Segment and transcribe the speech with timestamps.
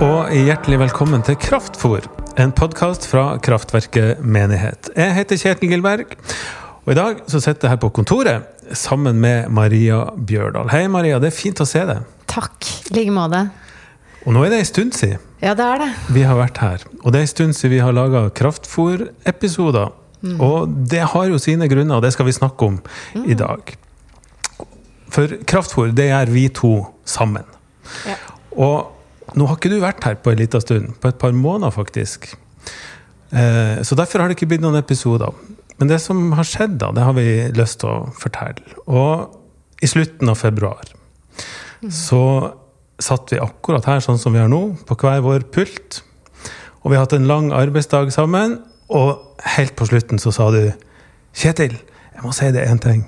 [0.00, 2.06] og hjertelig velkommen til Kraftfor,
[2.40, 4.88] en podkast fra Kraftverket menighet.
[4.96, 6.14] Jeg heter Kjetil Gilberg,
[6.86, 10.70] og i dag så sitter jeg her på kontoret sammen med Maria Bjørdal.
[10.72, 11.18] Hei, Maria.
[11.20, 12.06] Det er fint å se deg.
[12.30, 12.68] Takk.
[12.90, 13.42] I like måte.
[14.24, 15.90] Og nå er det en stund siden Ja, det er det.
[16.12, 16.82] vi har vært her.
[17.00, 19.92] Og det er ei stund siden vi har laga Kraftfor-episoder.
[20.36, 22.80] Og det har jo sine grunner, og det skal vi snakke om
[23.24, 23.72] i dag.
[25.10, 26.72] For Kraftfor, det gjør vi to
[27.08, 27.44] sammen.
[28.06, 28.16] Ja.
[28.52, 28.99] Og
[29.36, 30.94] nå har ikke du vært her på en liten stund.
[31.02, 32.32] På et par måneder, faktisk.
[33.30, 35.34] Eh, så derfor har det ikke blitt noen episoder.
[35.80, 37.26] Men det som har skjedd, da, det har vi
[37.56, 38.64] lyst til å fortelle.
[38.90, 40.90] Og i slutten av februar
[41.88, 42.22] så
[43.00, 46.02] satt vi akkurat her sånn som vi har nå, på hver vår pult.
[46.82, 48.58] Og vi har hatt en lang arbeidsdag sammen,
[48.92, 50.62] og helt på slutten så sa du
[51.36, 51.78] Kjetil,
[52.16, 53.06] jeg må si deg én ting.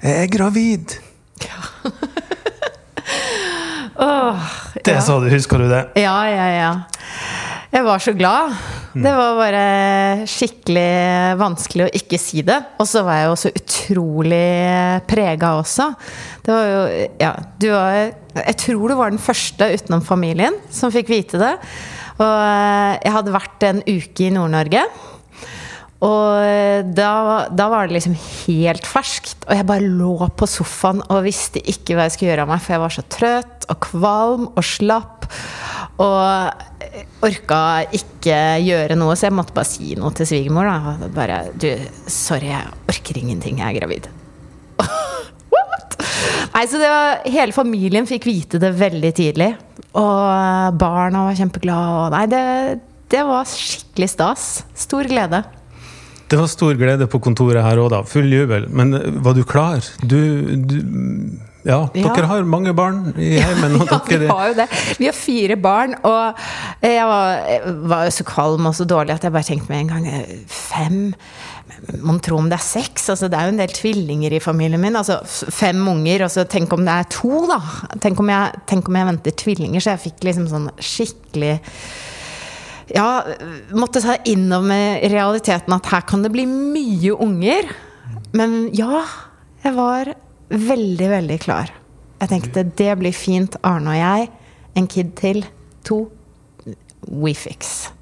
[0.00, 0.96] Jeg er gravid.
[3.98, 4.48] Åh,
[4.84, 5.82] Det sa du, husker du det?
[6.02, 6.72] Ja, ja, ja.
[7.72, 8.52] Jeg var så glad.
[8.96, 9.62] Det var bare
[10.30, 12.56] skikkelig vanskelig å ikke si det.
[12.80, 14.44] Og så var jeg jo så utrolig
[15.10, 15.90] prega også.
[16.46, 16.80] Det var jo
[17.20, 17.98] Ja, du var
[18.46, 21.52] Jeg tror du var den første utenom familien som fikk vite det.
[22.16, 24.86] Og eh, jeg hadde vært en uke i Nord-Norge.
[26.06, 27.12] Og da,
[27.50, 29.46] da var det liksom helt ferskt.
[29.48, 32.62] Og jeg bare lå på sofaen og visste ikke hva jeg skulle gjøre av meg,
[32.62, 35.26] for jeg var så trøtt og kvalm og slapp.
[36.02, 37.60] Og orka
[37.96, 40.68] ikke gjøre noe, så jeg måtte bare si noe til svigermor.
[41.16, 41.70] Bare Du,
[42.10, 44.10] sorry, jeg orker ingenting, jeg er gravid.
[45.54, 45.98] What?
[46.52, 49.54] Nei, så var, Hele familien fikk vite det veldig tidlig.
[49.96, 52.00] Og barna var kjempeglade.
[52.04, 52.44] Og nei, det,
[53.12, 54.50] det var skikkelig stas.
[54.76, 55.42] Stor glede.
[56.30, 58.00] Det var stor glede på kontoret her òg, da.
[58.06, 58.66] Full jubel.
[58.74, 59.84] Men eh, var du klar?
[60.02, 60.18] Du,
[60.56, 60.78] du
[61.66, 62.12] ja, Ja.
[62.14, 63.76] dere har mange barn i heimen.
[63.90, 64.66] Ja, vi har jo det.
[65.00, 66.38] Vi har fire barn, og
[66.82, 69.80] jeg var, jeg var jo så kvalm og så dårlig at jeg bare tenkte med
[69.84, 71.00] en gang eh, Fem?
[72.06, 73.08] Mon tro om det er seks?
[73.10, 74.96] Altså, det er jo en del tvillinger i familien min.
[74.98, 77.58] Altså fem unger, og så tenk om det er to, da.
[78.02, 79.82] Tenk om jeg, tenk om jeg venter tvillinger.
[79.82, 81.56] Så jeg fikk liksom sånn skikkelig
[82.94, 83.08] ja,
[83.74, 87.72] måtte ta inn over realiteten at her kan det bli mye unger.
[88.36, 89.02] Men ja,
[89.64, 90.12] jeg var
[90.50, 91.72] veldig, veldig klar.
[92.20, 94.30] Jeg tenkte det blir fint, Arne og jeg.
[94.76, 95.44] En kid til.
[95.86, 96.06] To.
[97.06, 97.92] We fix.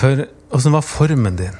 [0.00, 1.56] for åssen var formen din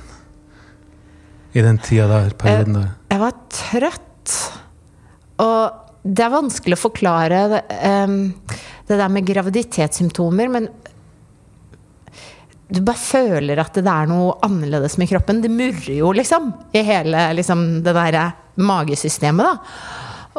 [1.52, 2.30] i den tida der?
[2.38, 2.90] Perioden der?
[3.10, 4.34] Jeg var trøtt.
[5.42, 7.60] Og det er vanskelig å forklare det,
[8.06, 8.14] um,
[8.88, 10.68] det der med graviditetssymptomer, men
[12.70, 15.40] du bare føler at det er noe annerledes med kroppen.
[15.42, 18.28] Det murrer jo, liksom, i hele liksom, det derre
[18.60, 19.56] magesystemet, da.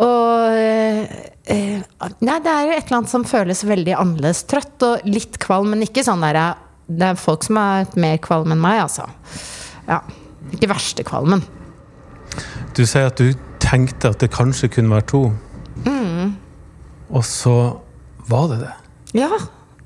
[0.01, 1.81] Og eh,
[2.23, 4.45] Nei, det er et eller annet som føles veldig annerledes.
[4.47, 6.53] Trøtt og litt kvalm, men ikke sånn derre
[6.87, 9.09] Det er folk som er mer kvalm enn meg, altså.
[9.89, 9.99] Ja.
[10.55, 11.43] Ikke verste kvalmen.
[12.75, 15.21] Du sier at du tenkte at det kanskje kunne være to.
[15.85, 16.35] Mm.
[17.11, 17.55] Og så
[18.31, 18.73] var det det.
[19.19, 19.29] Ja,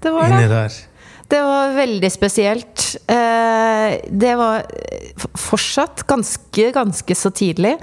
[0.03, 0.51] det var Inni det.
[0.53, 0.78] der.
[1.27, 2.83] Det var veldig spesielt.
[3.09, 7.75] Eh, Det var eh, fortsatt ganske, ganske så tidlig.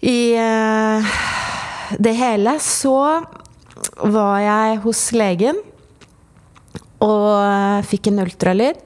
[0.00, 1.10] I eh,
[1.98, 3.24] det hele så
[4.00, 5.58] var jeg hos legen
[7.00, 8.78] og fikk en ultralyd.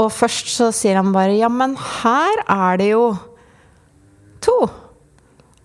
[0.00, 3.06] Og først så sier han bare Ja, men her er det jo
[4.44, 4.56] to.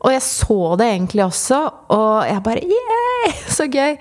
[0.01, 1.59] Og jeg så det egentlig også,
[1.94, 3.35] og jeg bare Yeah!
[3.56, 3.97] Så gøy!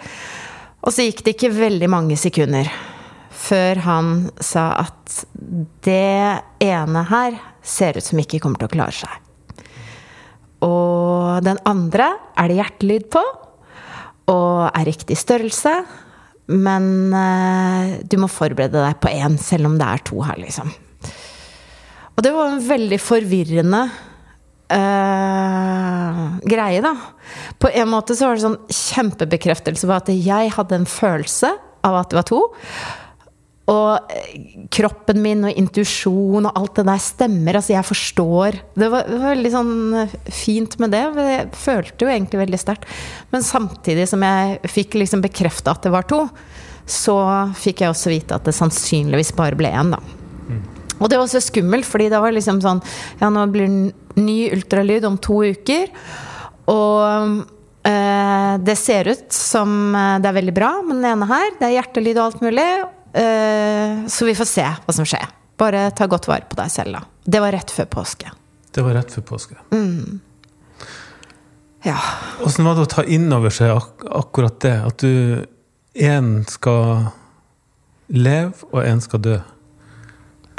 [0.80, 2.70] Og så gikk det ikke veldig mange sekunder
[3.40, 4.08] før han
[4.42, 5.20] sa at
[5.84, 9.14] det ene her ser ut som ikke kommer til å klare seg.
[10.64, 13.22] Og den andre er det hjertelyd på,
[14.30, 15.72] og er riktig størrelse.
[16.50, 20.72] Men eh, du må forberede deg på én, selv om det er to her, liksom.
[22.16, 23.84] Og det var en veldig forvirrende
[24.76, 26.94] eh, greie, da.
[27.60, 31.52] På en måte så var det sånn kjempebekreftelse på at jeg hadde en følelse
[31.86, 32.42] av at det var to.
[33.70, 37.58] Og eh, kroppen min og intuisjon og alt det der stemmer.
[37.60, 38.60] Altså, jeg forstår.
[38.74, 41.04] Det var, det var veldig sånn eh, fint med det.
[41.20, 42.88] Jeg følte jo egentlig veldig sterkt.
[43.34, 46.24] Men samtidig som jeg fikk liksom bekrefta at det var to,
[46.90, 47.16] så
[47.58, 50.00] fikk jeg også vite at det sannsynligvis bare ble én, da.
[51.00, 52.82] Og det var så skummelt, fordi det var liksom sånn
[53.20, 55.88] Ja, nå blir det ny ultralyd om to uker.
[56.70, 57.42] Og
[57.88, 61.52] eh, det ser ut som eh, det er veldig bra med den ene her.
[61.58, 62.70] Det er hjertelyd og alt mulig.
[63.12, 65.28] Eh, så vi får se hva som skjer.
[65.60, 67.04] Bare ta godt vare på deg selv, da.
[67.24, 68.32] Det var rett før påske.
[68.70, 69.56] Det var rett før påske.
[71.82, 71.96] Ja.
[72.44, 74.76] Åssen var det å ta inn over seg ak akkurat det?
[74.84, 75.46] At du
[75.96, 77.10] én skal
[78.10, 79.38] leve, og én skal dø?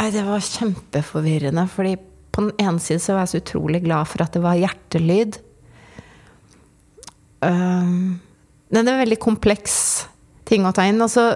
[0.01, 1.67] Nei, det var kjempeforvirrende.
[1.69, 1.97] fordi
[2.31, 5.35] på den ene siden så var jeg så utrolig glad for at det var hjertelyd.
[7.41, 9.75] Det er en veldig kompleks
[10.47, 10.97] ting å ta inn.
[11.05, 11.27] Og så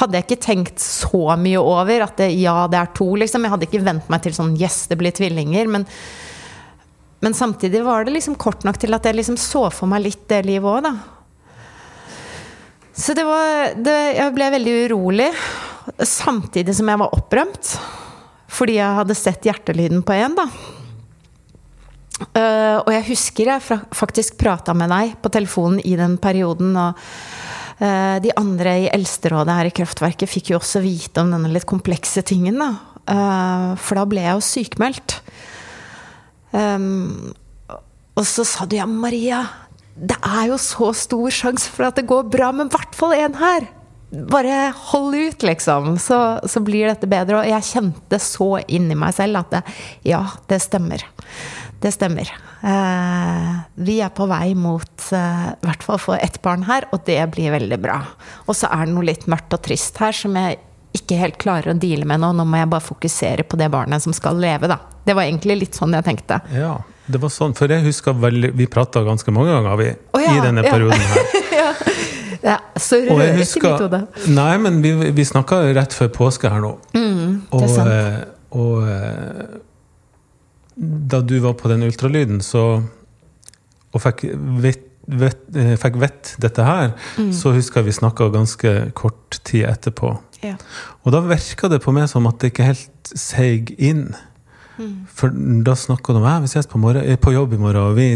[0.00, 3.46] hadde jeg ikke tenkt så mye over at det, ja, det er to, liksom.
[3.46, 5.70] Jeg hadde ikke vent meg til sånn yes, det blir tvillinger.
[5.70, 5.86] Men,
[7.22, 10.26] men samtidig var det liksom kort nok til at jeg liksom så for meg litt
[10.32, 10.96] det livet òg, da.
[13.00, 15.30] Så det var det, Jeg ble veldig urolig.
[16.02, 17.76] Samtidig som jeg var opprømt.
[18.50, 20.46] Fordi jeg hadde sett hjertelyden på en, da.
[22.20, 26.74] Uh, og jeg husker jeg faktisk prata med deg på telefonen i den perioden.
[26.76, 26.98] Og
[27.80, 31.68] uh, de andre i Eldsterådet her i Kraftverket fikk jo også vite om denne litt
[31.70, 32.60] komplekse tingen.
[32.60, 32.72] Da.
[33.06, 35.20] Uh, for da ble jeg jo sykmeldt.
[36.50, 37.30] Um,
[38.18, 39.44] og så sa du ja, Maria,
[39.94, 43.14] det er jo så stor sjanse for at det går bra, men i hvert fall
[43.16, 43.70] en her!
[44.10, 47.40] Bare hold ut, liksom, så, så, blir dette bedre.
[47.40, 49.64] Og jeg kjente så inni meg selv at det,
[50.10, 51.04] ja, det stemmer.
[51.80, 52.32] Det stemmer.
[52.60, 57.06] Eh, vi er på vei mot eh, i hvert fall få ett barn her, og
[57.06, 58.00] det blir veldig bra.
[58.48, 60.58] Og så er det noe litt mørkt og trist her som jeg
[60.96, 62.32] ikke helt klarer å deale med nå.
[62.34, 64.80] Nå må jeg bare fokusere på det barnet som skal leve, da.
[65.06, 66.42] Det var egentlig litt sånn jeg tenkte.
[66.52, 66.80] Ja,
[67.10, 70.34] det var sånn, for jeg husker veldig Vi prata ganske mange ganger, vi, oh, ja,
[70.36, 71.38] i denne perioden her.
[71.62, 71.70] ja.
[72.44, 74.04] Ja, så rører i mitt hode.
[74.32, 76.74] Nei, men vi, vi snakka rett før påske her nå.
[76.96, 78.30] Mm, det er sant.
[78.50, 79.58] Og, og, eh,
[81.10, 82.64] da du var på den ultralyden så,
[83.92, 84.24] og fikk
[84.62, 84.86] vett,
[85.20, 87.30] vett, eh, fikk vett dette her, mm.
[87.36, 90.14] så husker jeg vi snakka ganske kort tid etterpå.
[90.44, 90.56] Ja.
[91.04, 94.08] Og da virka det på meg som at det ikke helt seig inn.
[94.80, 94.94] Mm.
[95.12, 95.32] For
[95.66, 98.08] da snakka de om at vi ses på, morgen, på, jobb i morgen, og vi,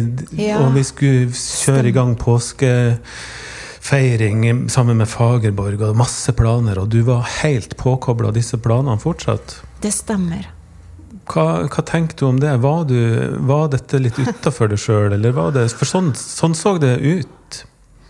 [0.46, 0.62] ja.
[0.64, 2.70] og vi skulle kjøre i gang påske
[3.84, 9.58] feiring sammen med Fagerborg og masse planer, og du var helt påkobla disse planene fortsatt?
[9.84, 10.48] Det stemmer.
[11.28, 12.52] Hva, hva tenker du om det?
[12.64, 12.98] Var, du,
[13.48, 17.62] var dette litt utafor deg sjøl, eller var det For sånn, sånn, så det ut.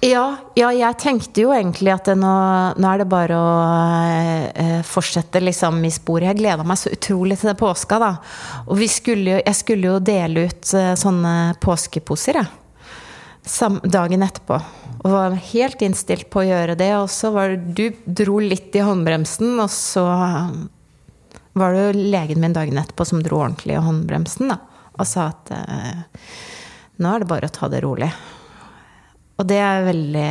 [0.05, 0.25] Ja,
[0.59, 2.33] ja, jeg tenkte jo egentlig at nå,
[2.77, 3.53] nå, er det bare å
[4.51, 6.29] eh, fortsette liksom i sporet.
[6.29, 8.11] Jeg gleda meg så utrolig til det påska, da.
[8.67, 12.53] Og skulle jo, jeg skulle jo dele ut eh, sånne påskeposer, jeg.
[13.85, 14.59] Dagen etterpå.
[15.05, 16.91] Og var helt innstilt på å gjøre det.
[16.97, 20.05] Og så var det Du dro litt i håndbremsen, og så
[21.55, 24.59] var det jo legen min dagen etterpå som dro ordentlig i håndbremsen, da.
[24.95, 26.01] Og sa at eh,
[27.03, 28.11] nå er det bare å ta det rolig.
[29.39, 30.29] Og det er jeg veldig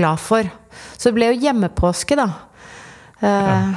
[0.00, 0.48] glad for.
[0.96, 2.28] Så det ble jo hjemmepåske, da.
[3.20, 3.74] Eh, ja.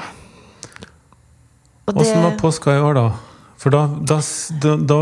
[1.89, 3.28] Åssen var påska i år, da?
[3.59, 4.19] For da, da,
[4.87, 4.97] da,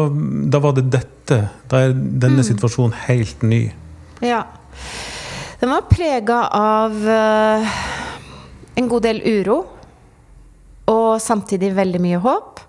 [0.50, 1.44] da var det dette.
[1.70, 2.48] Da er denne mm.
[2.48, 3.68] situasjonen helt ny.
[4.26, 4.42] Ja.
[5.62, 7.76] Den var prega av uh,
[8.78, 9.60] en god del uro.
[10.90, 12.64] Og samtidig veldig mye håp.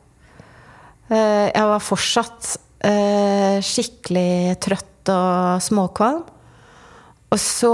[1.08, 2.50] Uh, jeg var fortsatt
[2.85, 6.26] uh, skikkelig trøtt og småkvalm.
[7.29, 7.70] Og så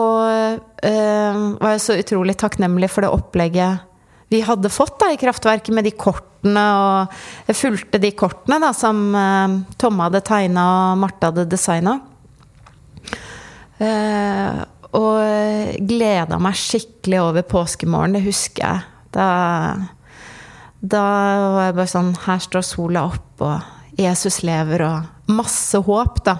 [0.82, 3.84] var jeg så utrolig takknemlig for det opplegget
[4.32, 6.64] vi hadde fått da, i Kraftverket med de kortene.
[6.80, 9.02] Og jeg fulgte de kortene da, som
[9.80, 11.98] Tomme hadde tegna og Marte hadde designa.
[13.82, 14.62] Eh,
[14.94, 18.84] og gleda meg skikkelig over påskemorgen, det husker jeg.
[19.14, 19.28] Da,
[20.78, 21.04] da
[21.54, 26.38] var jeg bare sånn Her står sola opp, og Jesus lever, og masse håp, da.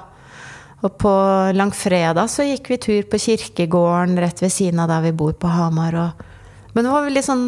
[0.84, 1.10] Og på
[1.56, 5.48] langfredag så gikk vi tur på kirkegården rett ved siden av der vi bor på
[5.48, 5.96] Hamar.
[5.96, 6.26] Og,
[6.74, 7.46] men det var veldig sånn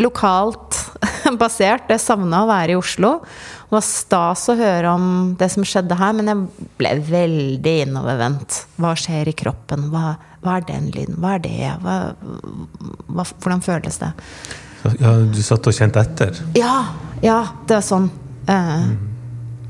[0.00, 0.78] lokalt
[1.40, 1.90] basert.
[1.90, 3.18] Jeg savna å være i Oslo.
[3.22, 5.06] Det var stas å høre om
[5.40, 8.64] det som skjedde her, men jeg ble veldig innovervendt.
[8.80, 9.88] Hva skjer i kroppen?
[9.92, 11.20] Hva, hva er den lyden?
[11.22, 11.70] Hva er det?
[11.84, 11.96] Hva,
[13.08, 14.12] hva, hvordan føles det?
[14.98, 16.42] Ja, du satt og kjente etter?
[16.58, 16.76] Ja.
[17.22, 18.08] Ja, det var sånn.
[18.50, 18.86] Eh,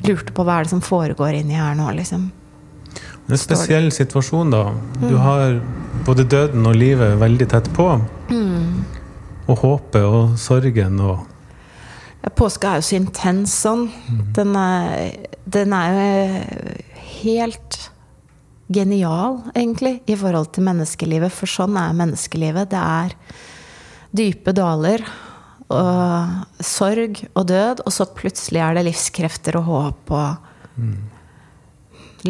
[0.08, 2.30] lurte på hva er det som foregår inni her nå, liksom.
[3.30, 4.64] En spesiell situasjon, da.
[4.98, 5.20] Du mm.
[5.22, 5.60] har
[6.06, 7.86] både døden og livet veldig tett på.
[8.32, 8.82] Mm.
[9.50, 11.28] Og håpet og sorgen og
[12.38, 13.88] Påska er jo så intens sånn.
[13.90, 14.18] Mm.
[14.36, 16.76] Den, er, den er jo
[17.24, 17.78] helt
[18.72, 21.34] genial, egentlig, i forhold til menneskelivet.
[21.34, 22.70] For sånn er menneskelivet.
[22.70, 23.16] Det er
[24.14, 25.02] dype daler
[25.72, 30.98] og sorg og død, og så plutselig er det livskrefter og håp og mm.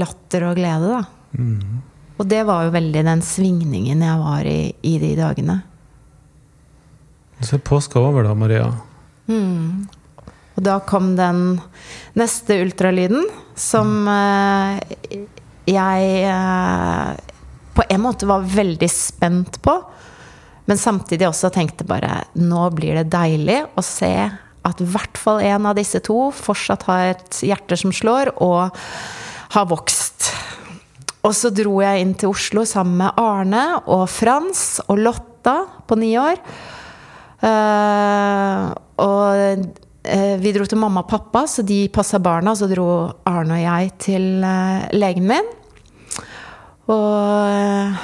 [0.01, 1.03] latter og glede, da.
[1.37, 1.83] Mm.
[2.21, 5.59] Og det var jo veldig den svingningen jeg var i i de dagene.
[7.43, 8.69] Så er påska over, da, Maria.
[9.29, 9.89] Mm.
[10.55, 11.61] Og da kom den
[12.19, 13.25] neste ultralyden,
[13.59, 15.25] som eh,
[15.69, 17.33] jeg eh,
[17.73, 19.77] på en måte var veldig spent på.
[20.69, 24.13] Men samtidig også tenkte bare nå blir det deilig å se
[24.63, 28.71] at i hvert fall en av disse to fortsatt har et hjerte som slår, og
[29.57, 30.31] har vokst.
[31.27, 35.57] Og så dro jeg inn til Oslo sammen med Arne og Frans og Lotta
[35.87, 36.39] på ni år.
[37.43, 38.71] Uh,
[39.03, 39.65] og
[40.07, 42.55] uh, vi dro til mamma og pappa, så de passa barna.
[42.55, 42.87] Så dro
[43.29, 45.51] Arne og jeg til uh, legen min.
[46.93, 47.99] Og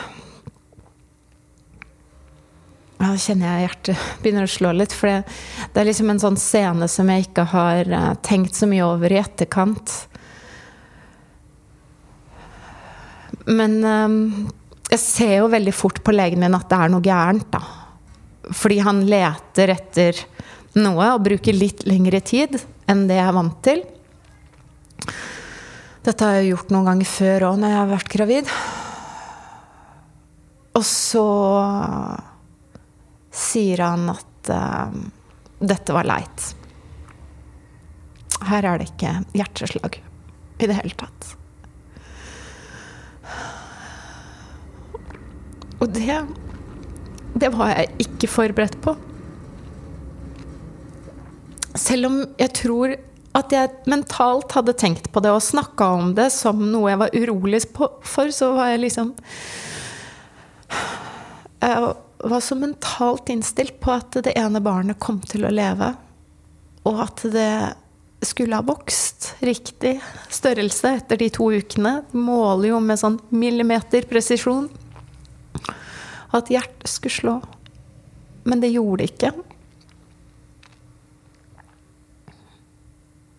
[2.98, 4.94] ja, kjenner jeg hjertet begynner å slå litt.
[4.94, 5.38] For det,
[5.70, 7.94] det, er liksom en sånn scene som jeg ikke har
[8.26, 10.00] tenkt så mye over i etterkant.
[13.48, 13.78] Men
[14.90, 17.87] jeg ser jo veldig fort på legen min at det er noe gærent, da.
[18.48, 20.20] Fordi han leter etter
[20.78, 23.82] noe og bruker litt lengre tid enn det jeg er vant til.
[26.06, 28.52] Dette har jeg gjort noen ganger før òg, når jeg har vært gravid.
[30.78, 31.24] Og så
[33.34, 34.94] sier han at uh,
[35.58, 36.46] dette var leit.
[38.48, 41.34] Her er det ikke hjerteslag i det hele tatt.
[45.78, 46.08] Og det
[47.34, 48.94] Det var jeg ikke forberedt på.
[51.78, 52.96] Selv om jeg tror
[53.38, 57.14] at jeg mentalt hadde tenkt på det og snakka om det som noe jeg var
[57.14, 59.12] urolig for, så var jeg liksom
[61.58, 65.92] jeg var så mentalt innstilt på at det ene barnet kom til å leve,
[66.86, 67.52] og at det
[68.26, 69.98] skulle ha vokst riktig
[70.34, 72.00] størrelse etter de to ukene.
[72.10, 74.66] Måler jo med sånn millimeterpresisjon.
[76.34, 77.36] At hjertet skulle slå.
[78.48, 79.32] Men det gjorde det ikke.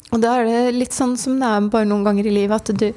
[0.10, 2.82] Og da er det litt sånn som det er bare noen ganger i livet, at
[2.82, 2.90] du,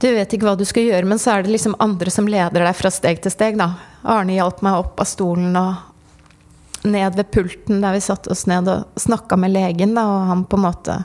[0.00, 2.66] du vet ikke hva du skal gjøre, men så er det liksom andre som leder
[2.66, 3.72] deg fra steg til steg, da.
[4.04, 8.68] Arne hjalp meg opp av stolen og ned ved pulten der vi satte oss ned
[8.68, 10.98] og snakka med legen, da, og han på en måte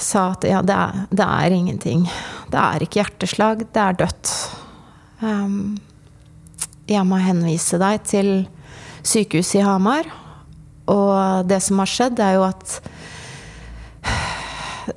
[0.00, 2.06] sa at ja, det er, det er ingenting.
[2.52, 4.32] Det er ikke hjerteslag, det er dødt.
[5.20, 5.76] Um,
[6.90, 8.30] jeg må henvise deg til
[9.04, 10.08] sykehuset i Hamar.
[10.90, 12.78] Og det som har skjedd, er jo at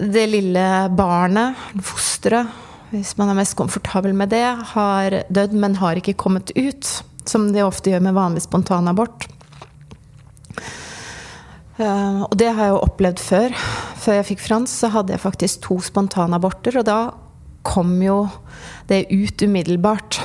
[0.02, 0.66] det lille
[0.98, 2.52] barnet, fosteret,
[2.92, 6.88] hvis man er mest komfortabel med det, har dødd, men har ikke kommet ut.
[7.28, 9.28] Som de ofte gjør med vanlig spontanabort.
[11.78, 13.58] Uh, og det har jeg jo opplevd før.
[14.00, 16.80] Før jeg fikk Frans, så hadde jeg faktisk to spontanaborter.
[16.80, 17.00] Og da
[17.68, 18.22] kom jo
[18.88, 20.22] det ut umiddelbart.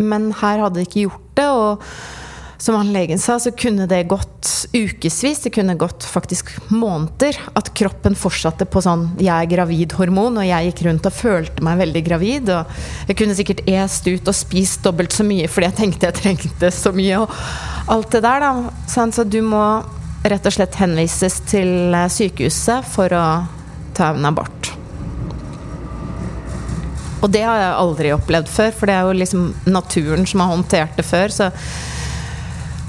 [0.00, 1.48] Men her hadde de ikke gjort det.
[1.48, 1.86] og
[2.60, 7.38] som han legen sa, så kunne det gått ukevis, det kunne gått faktisk måneder.
[7.56, 11.78] At kroppen fortsatte på sånn 'jeg er gravid'-hormon, og jeg gikk rundt og følte meg
[11.78, 12.50] veldig gravid.
[12.50, 12.66] Og
[13.08, 16.68] jeg kunne sikkert est ut og spist dobbelt så mye fordi jeg tenkte jeg trengte
[16.70, 17.22] så mye.
[17.22, 17.30] Og
[17.88, 18.52] alt det der, da.
[18.86, 19.82] Så du må
[20.22, 23.48] rett og slett henvises til sykehuset for å
[23.94, 24.59] ta en abort.
[27.20, 30.52] Og det har jeg aldri opplevd før, for det er jo liksom naturen som har
[30.54, 31.34] håndtert det før.
[31.34, 31.50] Så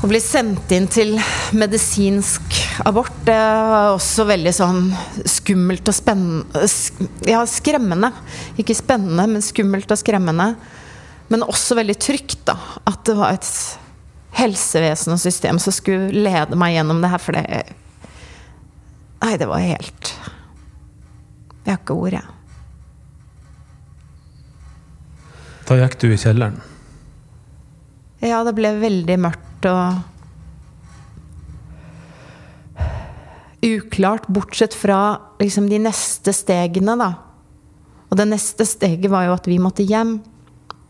[0.02, 1.18] å bli sendt inn til
[1.54, 2.56] medisinsk
[2.88, 4.88] abort, det var også veldig sånn
[5.30, 6.64] skummelt og spennende
[7.28, 8.14] Ja, skremmende.
[8.62, 10.54] Ikke spennende, men skummelt og skremmende.
[11.32, 12.58] Men også veldig trygt, da.
[12.88, 13.52] At det var et
[14.40, 17.64] helsevesen og system som skulle lede meg gjennom det her, for det
[19.22, 20.14] Nei, det var helt
[21.62, 22.41] Jeg har ikke ord, jeg.
[25.72, 26.58] Da gikk du i kjelleren?
[28.20, 30.02] Ja, det ble veldig mørkt og
[33.64, 34.98] uklart, bortsett fra
[35.40, 37.08] liksom de neste stegene, da.
[38.10, 40.18] Og det neste steget var jo at vi måtte hjem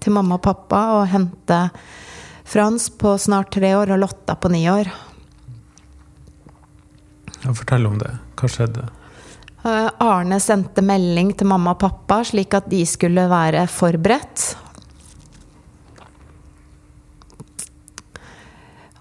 [0.01, 1.59] til mamma og pappa og hente
[2.49, 4.89] Frans på snart tre år og Lotta på ni år.
[7.45, 8.15] Ja, fortell om det.
[8.33, 8.87] Hva skjedde?
[9.61, 14.49] Eh, Arne sendte melding til mamma og pappa slik at de skulle være forberedt.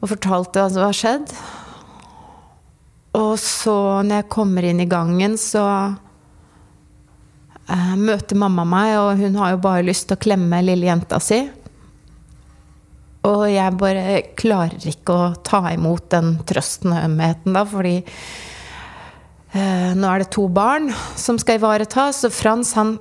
[0.00, 1.32] Og fortalte hva som var skjedd.
[3.18, 3.76] Og så,
[4.06, 5.64] når jeg kommer inn i gangen, så
[7.66, 11.20] eh, møter mamma meg, og hun har jo bare lyst til å klemme lille jenta
[11.22, 11.40] si.
[13.28, 19.90] Og jeg bare klarer ikke å ta imot den trøsten og ømheten, da, fordi eh,
[19.98, 20.88] nå er det to barn
[21.18, 22.96] som skal ivaretas, og Frans, han,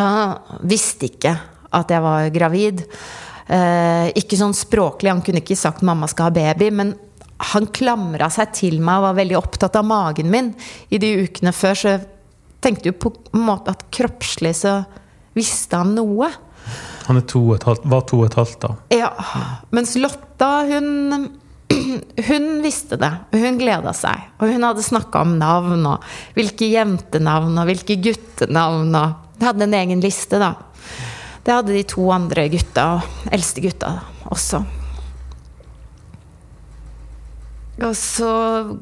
[0.00, 1.36] han visste ikke
[1.70, 2.86] at jeg var gravid.
[3.50, 6.94] Eh, ikke sånn språklig, han kunne ikke sagt 'mamma skal ha baby', men
[7.50, 10.52] han klamra seg til meg og var veldig opptatt av magen min
[10.90, 11.74] i de ukene før.
[11.74, 11.94] Så
[12.60, 14.84] tenkte jo på en måte at kroppslig så
[15.34, 16.28] visste han noe.
[17.08, 18.74] Han er to og et halvt, var to og et halvt da.
[18.94, 19.10] Ja.
[19.72, 21.30] Mens Lotta, hun
[22.30, 24.30] hun visste det, og hun gleda seg.
[24.38, 26.04] Og hun hadde snakka om navn, og
[26.36, 28.94] hvilke jentenavn og hvilke guttenavn.
[28.94, 30.54] Og Hun hadde en egen liste, da.
[31.44, 33.00] Det hadde de to andre gutta,
[33.32, 33.94] eldste gutta
[34.30, 34.60] også.
[37.80, 38.30] Og så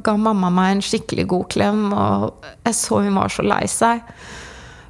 [0.03, 4.03] ga mamma meg en skikkelig god klem, og jeg så hun var så lei seg.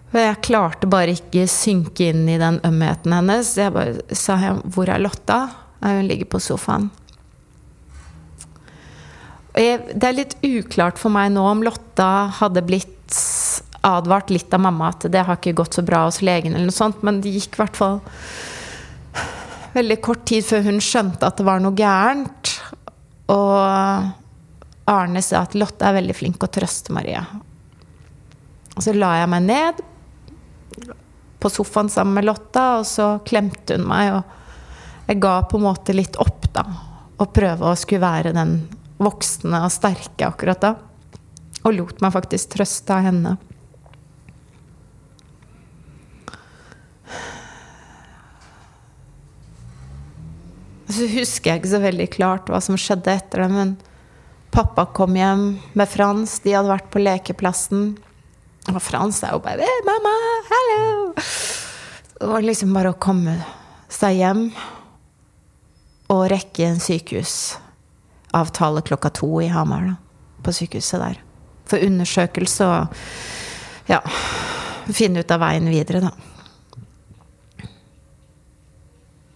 [0.09, 3.53] Og jeg klarte bare ikke synke inn i den ømheten hennes.
[3.61, 6.91] Jeg bare sa 'Hvor er Lotta?' Hun ligger på sofaen.
[9.55, 13.15] Det er litt uklart for meg nå om Lotta hadde blitt
[13.88, 16.76] advart litt av mamma at det har ikke gått så bra hos legen, eller noe
[16.76, 18.00] sånt, men det gikk i hvert fall
[19.75, 22.54] veldig kort tid før hun skjønte at det var noe gærent.
[23.33, 27.26] Og Arne sa at Lotte er veldig flink å trøste Maria.
[28.75, 29.83] Og så la jeg meg ned
[31.38, 34.16] på sofaen sammen med Lotta, og så klemte hun meg.
[34.16, 36.64] Og jeg ga på en måte litt opp, da.
[37.18, 38.61] Og prøve å skulle være den
[38.99, 40.73] voksne og sterke akkurat da.
[41.66, 43.37] Og lot meg faktisk trøste av henne.
[50.88, 53.76] Så husker jeg ikke så veldig klart hva som skjedde etter det, men
[54.54, 55.42] pappa kom hjem
[55.76, 56.38] med Frans.
[56.45, 57.83] De hadde vært på lekeplassen.
[58.73, 60.14] Og Frans er jo bare hey, 'Mamma,
[60.49, 61.14] hallo!'
[62.18, 63.45] Det var liksom bare å komme
[63.92, 64.52] seg hjem
[66.11, 69.92] og rekke en sykehusavtale klokka to i Hamar.
[69.92, 69.97] Da,
[70.42, 71.16] på sykehuset der.
[71.68, 72.83] For undersøkelse og
[73.92, 74.00] ja,
[74.88, 76.12] finne ut av veien videre, da.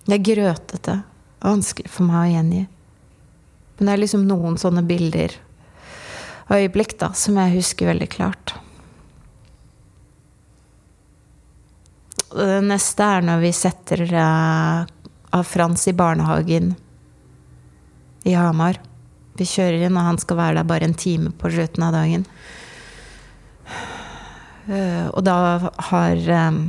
[0.03, 1.12] Det er grøtete
[1.43, 2.67] vanskelig for meg å gjengi.
[3.79, 5.35] Men det er liksom noen sånne bilder,
[6.53, 8.55] øyeblikk, da, som jeg husker veldig klart.
[12.33, 14.85] Det neste er når vi setter uh,
[15.37, 16.73] av Frans i barnehagen
[18.25, 18.79] i Hamar.
[19.37, 22.25] Vi kjører inn, og han skal være der bare en time på slutten av dagen.
[24.69, 25.37] Uh, og da
[25.91, 26.63] har um,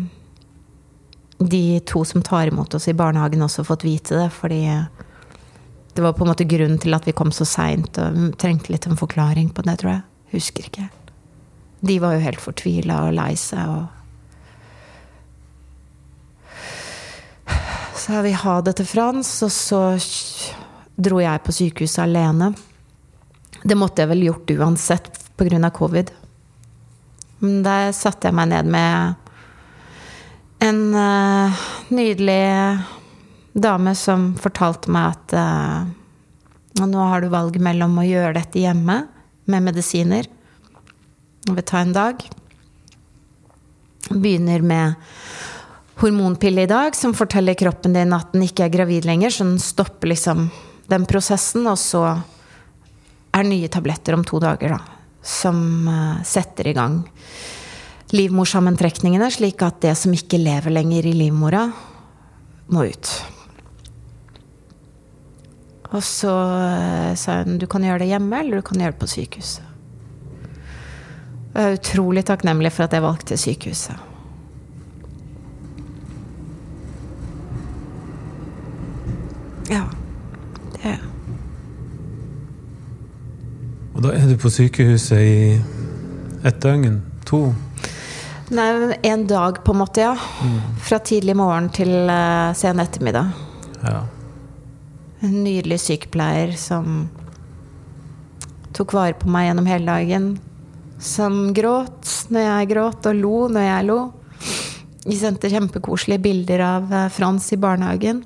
[1.50, 4.30] de to som tar imot oss i barnehagen, også fått vite det.
[4.36, 4.62] Fordi
[5.94, 7.98] det var på en måte grunnen til at vi kom så seint.
[7.98, 10.04] Og trengte litt en forklaring på det, tror jeg.
[10.34, 10.88] Husker ikke.
[11.84, 13.68] De var jo helt fortvila og lei seg.
[13.68, 13.86] og
[18.04, 19.82] Så vi ha det til Frans, og så
[20.96, 22.54] dro jeg på sykehuset alene.
[23.64, 25.70] Det måtte jeg vel gjort uansett pga.
[25.72, 26.12] covid.
[27.40, 29.16] Men der satte jeg meg ned med
[30.64, 32.80] en uh, nydelig
[33.54, 39.04] dame som fortalte meg at uh, nå har du valget mellom å gjøre dette hjemme
[39.52, 40.30] med medisiner
[41.44, 42.22] vil ta en dag.
[44.10, 44.94] Begynner med
[46.00, 49.60] hormonpille i dag, som forteller kroppen din at den ikke er gravid lenger, så den
[49.62, 50.48] stopper liksom
[50.88, 51.68] den prosessen.
[51.68, 52.06] Og så
[53.36, 55.60] er nye tabletter om to dager, da, som
[55.92, 57.02] uh, setter i gang
[58.14, 61.68] livmorsammentrekningene, slik at det som ikke lever lenger i livmora,
[62.74, 63.14] må ut.
[65.94, 69.02] Og så eh, sa hun du kan gjøre det hjemme, eller du kan gjøre det
[69.02, 69.70] på sykehuset.
[71.54, 74.10] Og Jeg er utrolig takknemlig for at jeg valgte sykehuset.
[79.70, 79.84] Ja.
[80.74, 80.98] Det er
[83.94, 85.62] Og da er du på sykehuset i
[86.44, 87.02] et døgn?
[87.30, 87.54] To?
[88.54, 90.14] Nei, en dag, på en måte, ja.
[90.46, 90.58] Mm.
[90.86, 93.32] Fra tidlig morgen til uh, sen ettermiddag.
[93.82, 94.04] Ja.
[95.26, 97.08] En nydelig sykepleier som
[98.78, 100.28] tok vare på meg gjennom hele dagen.
[101.02, 103.98] Som gråt når jeg gråt, og lo når jeg lo.
[105.04, 108.22] Vi sendte kjempekoselige bilder av uh, Frans i barnehagen.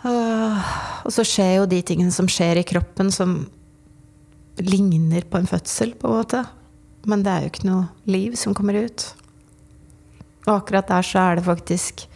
[0.00, 3.42] Og så skjer jo de tingene som skjer i kroppen, som
[4.58, 6.44] ligner på en fødsel, på en måte.
[7.08, 9.06] Men det er jo ikke noe liv som kommer ut.
[10.46, 12.06] Og akkurat der så er det faktisk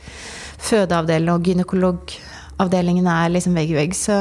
[0.65, 3.97] fødeavdelingen og gynekologavdelingen er liksom vegg i vegg.
[3.97, 4.21] Så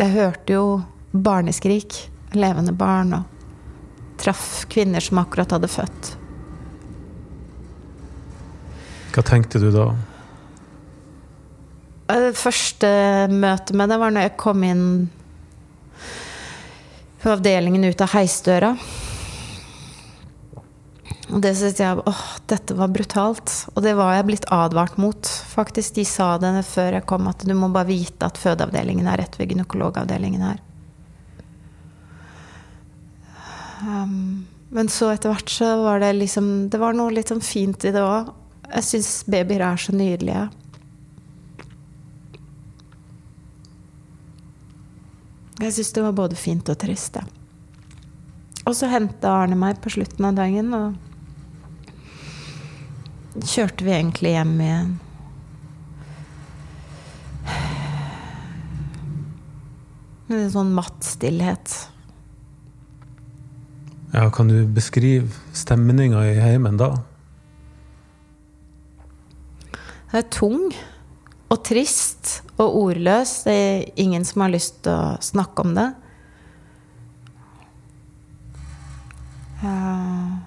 [0.00, 0.64] jeg hørte jo
[1.12, 1.98] barneskrik,
[2.32, 6.14] levende barn, og traff kvinner som akkurat hadde født.
[9.12, 9.90] Hva tenkte du da?
[12.12, 12.88] Det første
[13.32, 14.86] møtet med det var når jeg kom inn
[17.22, 18.74] på avdelingen ut av heisdøra.
[21.32, 23.52] Og det syntes jeg åh, dette var brutalt.
[23.72, 25.94] Og det var jeg blitt advart mot, faktisk.
[25.96, 29.38] De sa det før jeg kom, at du må bare vite at fødeavdelingen er rett
[29.40, 30.60] ved gynekologavdelingen her.
[33.82, 37.82] Um, men så etter hvert så var det liksom Det var noe litt sånn fint
[37.82, 38.30] i det òg.
[38.68, 40.44] Jeg syns babyer er så nydelige.
[45.60, 47.24] Jeg syns det var både fint og trist, ja.
[48.62, 50.94] Og så henta Arne meg på slutten av dagen, og
[53.42, 54.92] kjørte vi egentlig hjem igjen.
[60.30, 61.66] Med en sånn matt stillhet.
[64.12, 66.90] Ja, kan du beskrive stemninga i heimen da?
[70.12, 70.70] Det er tung
[71.52, 73.42] og trist og ordløs.
[73.46, 75.90] Det er ingen som har lyst til å snakke om det.
[79.62, 80.40] Uh,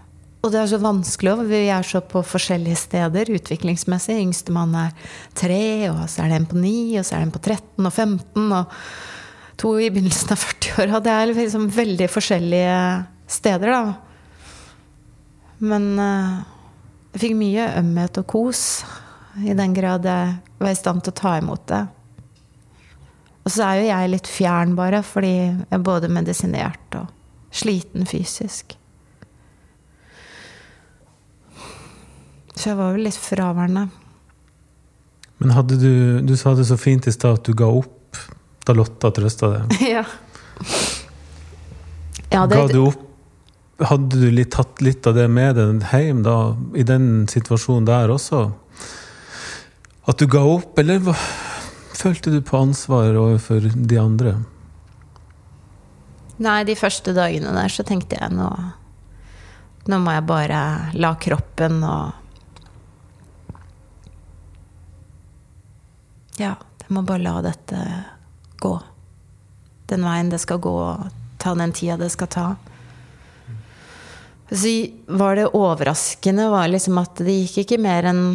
[0.46, 4.18] og det er så vanskelig, og vi er så på forskjellige steder utviklingsmessig.
[4.22, 7.38] Yngstemann er tre, og så er det en på ni, og så er det en
[7.38, 11.02] på 13 og 15, og to i begynnelsen av 40-åra.
[11.02, 12.76] Det er liksom veldig forskjellige
[13.38, 13.96] steder, da.
[15.65, 16.44] Men uh,
[17.15, 18.62] jeg fikk mye ømhet og kos,
[19.43, 21.82] i den grad jeg var i stand til å ta imot det.
[23.45, 27.12] Og så er jo jeg litt fjern, bare, fordi jeg er både medisinert og
[27.54, 28.74] sliten fysisk.
[32.56, 33.89] Så jeg var vel litt fraværende.
[35.43, 38.19] Men hadde du Du sa det så fint i stad at du ga opp
[38.65, 39.74] da Lotta trøsta deg.
[39.95, 40.06] ja.
[42.32, 43.02] ja det, Ga du opp?
[43.76, 48.13] Hadde du litt, tatt litt av det med deg hjem da, i den situasjonen der
[48.13, 48.48] også?
[50.06, 51.15] At du ga opp, eller hva,
[51.98, 54.36] følte du på ansvar overfor de andre?
[56.38, 58.50] Nei, de første dagene der så tenkte jeg nå
[59.86, 60.60] Nå må jeg bare
[60.98, 62.22] la kroppen og
[66.36, 67.80] Ja, jeg må bare la dette
[68.60, 68.74] gå.
[69.88, 70.74] Den veien det skal gå,
[71.39, 72.48] ta den tida det skal ta.
[74.52, 74.74] Så
[75.08, 78.26] var det overraskende var liksom at det gikk ikke mer enn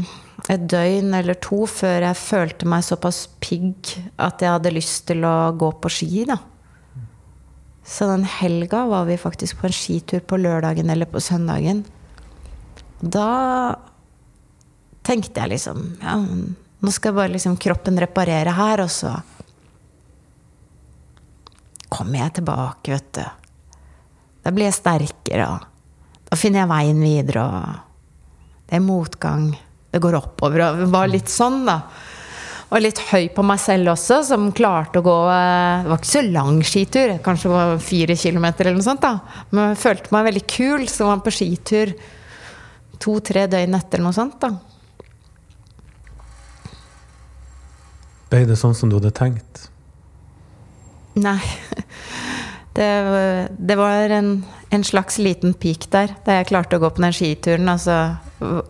[0.48, 5.26] et døgn eller to før jeg følte meg såpass pigg at jeg hadde lyst til
[5.28, 6.24] å gå på ski.
[6.28, 6.38] da.
[7.84, 11.84] Så den helga var vi faktisk på en skitur på lørdagen eller på søndagen.
[13.00, 13.76] Da
[15.02, 16.16] tenkte jeg liksom ja,
[16.80, 19.12] nå skal bare liksom kroppen reparere her, og så
[21.90, 23.24] kommer jeg tilbake, vet du.
[24.40, 29.50] Da blir jeg sterkere, og da finner jeg veien videre, og det er motgang.
[29.90, 30.64] Det går oppover.
[30.68, 31.80] Og var litt sånn, da.
[32.70, 36.12] Og litt høy på meg selv også, som klarte å gå eh, Det var ikke
[36.12, 39.44] så lang skitur, kanskje det var fire kilometer eller noe sånt, da.
[39.50, 41.94] Men jeg følte meg veldig kul som var på skitur
[43.00, 44.54] to-tre døgn etter eller noe sånt, da.
[48.30, 49.66] Ble det sånn som du hadde tenkt?
[51.18, 51.40] Nei.
[52.70, 52.86] Det,
[53.58, 54.28] det var en,
[54.70, 57.68] en, slags liten peak der, da jeg klarte å gå på den skituren.
[57.72, 57.96] Og så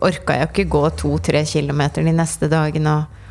[0.01, 2.97] orka jeg ikke gå to-tre kilometer de neste dagene.
[3.01, 3.21] Og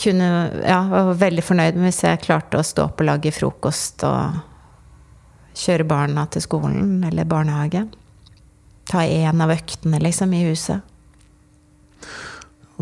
[0.00, 0.28] kunne
[0.64, 4.40] Ja, var veldig fornøyd med hvis jeg klarte å stå opp og lage frokost og
[5.54, 7.84] kjøre barna til skolen eller barnehage.
[8.90, 10.82] Ta én av øktene, liksom, i huset.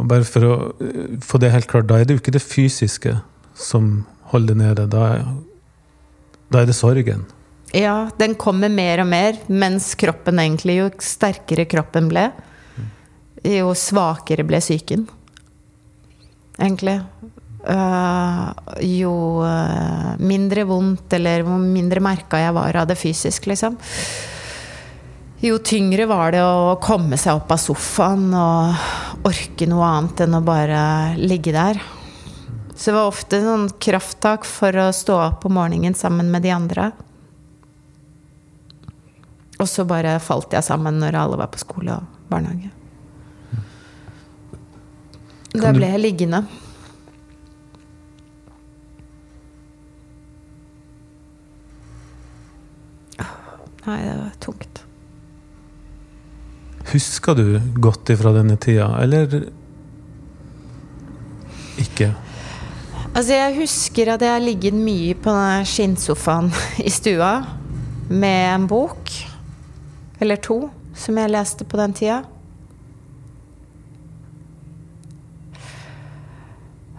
[0.01, 2.43] Og bare for å eh, få det helt klart, da er det jo ikke det
[2.43, 3.19] fysiske
[3.55, 4.89] som holder nede.
[4.91, 5.07] Da
[6.53, 7.25] da er det sorgen.
[7.73, 12.27] Ja, den kommer mer og mer, mens kroppen egentlig Jo sterkere kroppen ble,
[13.49, 15.07] jo svakere ble psyken.
[16.61, 16.99] Egentlig.
[17.63, 18.51] Uh,
[18.83, 19.15] jo
[19.47, 23.79] uh, mindre vondt eller hvor mindre merka jeg var av det fysisk, liksom
[25.43, 30.37] jo tyngre var det å komme seg opp av sofaen og orke noe annet enn
[30.39, 30.83] å bare
[31.19, 31.81] ligge der.
[32.83, 36.51] Så det var ofte noen krafttak for å stå opp om morgenen sammen med de
[36.51, 36.89] andre.
[39.63, 42.73] Og så bare falt jeg sammen når alle var på skole og barnehage.
[45.55, 46.41] Da ble jeg liggende.
[53.87, 54.83] Nei, det var tungt.
[56.91, 57.47] Husker du
[57.79, 59.39] godt ifra denne tida, eller
[61.79, 62.11] ikke?
[63.13, 65.33] Altså, jeg husker at jeg har ligget mye på
[65.69, 66.49] skinnsofaen
[66.89, 67.35] i stua
[68.09, 69.13] med en bok.
[70.23, 72.23] Eller to, som jeg leste på den tida.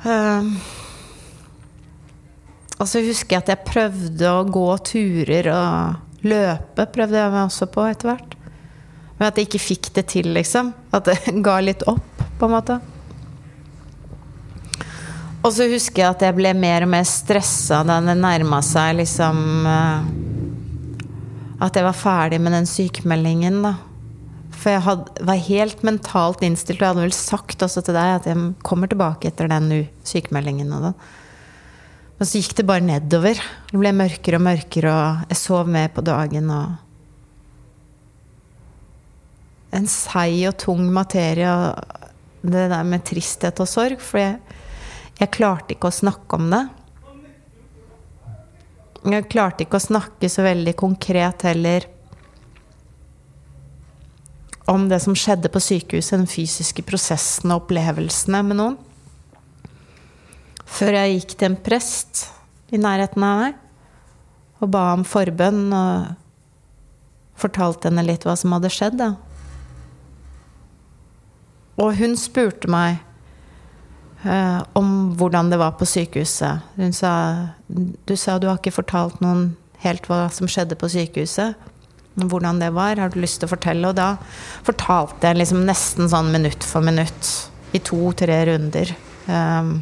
[0.04, 0.54] Um,
[2.78, 6.89] og så husker jeg at jeg prøvde å gå turer og løpe.
[6.93, 8.38] Prøvde jeg meg også på etter hvert.
[9.17, 10.76] Men at jeg ikke fikk det til, liksom.
[10.93, 12.84] At det ga litt opp, på en måte.
[15.43, 18.95] Og så husker jeg at jeg ble mer og mer stressa da det nærma seg
[19.01, 20.06] liksom eh,
[21.63, 23.73] At jeg var ferdig med den sykemeldingen, da.
[24.56, 28.10] For jeg had, var helt mentalt innstilt, og jeg hadde vel sagt også til deg
[28.21, 29.67] at jeg kommer tilbake etter den
[30.08, 30.71] sykemeldingen.
[30.75, 30.95] Og den.
[32.19, 33.39] Men så gikk det bare nedover.
[33.71, 36.47] Det ble mørkere og mørkere, og jeg sov mer på dagen.
[36.53, 36.67] og
[39.75, 41.75] En seig og tung materie, og
[42.43, 43.99] det der med tristhet og sorg.
[43.99, 44.39] For jeg,
[45.19, 46.63] jeg klarte ikke å snakke om det.
[49.13, 51.89] Jeg klarte ikke å snakke så veldig konkret heller
[54.71, 58.78] om det som skjedde på sykehuset, den fysiske prosessen og opplevelsene med noen.
[60.63, 62.23] Før jeg gikk til en prest
[62.73, 63.60] i nærheten av meg
[64.63, 66.13] og ba om forbønn og
[67.39, 69.04] fortalte henne litt hva som hadde skjedd.
[71.84, 73.02] Og hun spurte meg
[74.25, 76.63] uh, om hvordan det var på sykehuset.
[76.79, 77.13] Hun sa
[77.67, 81.69] Du sa du har ikke fortalt noen helt hva som skjedde på sykehuset
[82.15, 82.97] hvordan det var.
[82.97, 83.89] Har du lyst til å fortelle?
[83.89, 84.15] Og da
[84.65, 87.31] fortalte jeg liksom nesten sånn minutt for minutt
[87.73, 88.91] i to-tre runder
[89.27, 89.75] um,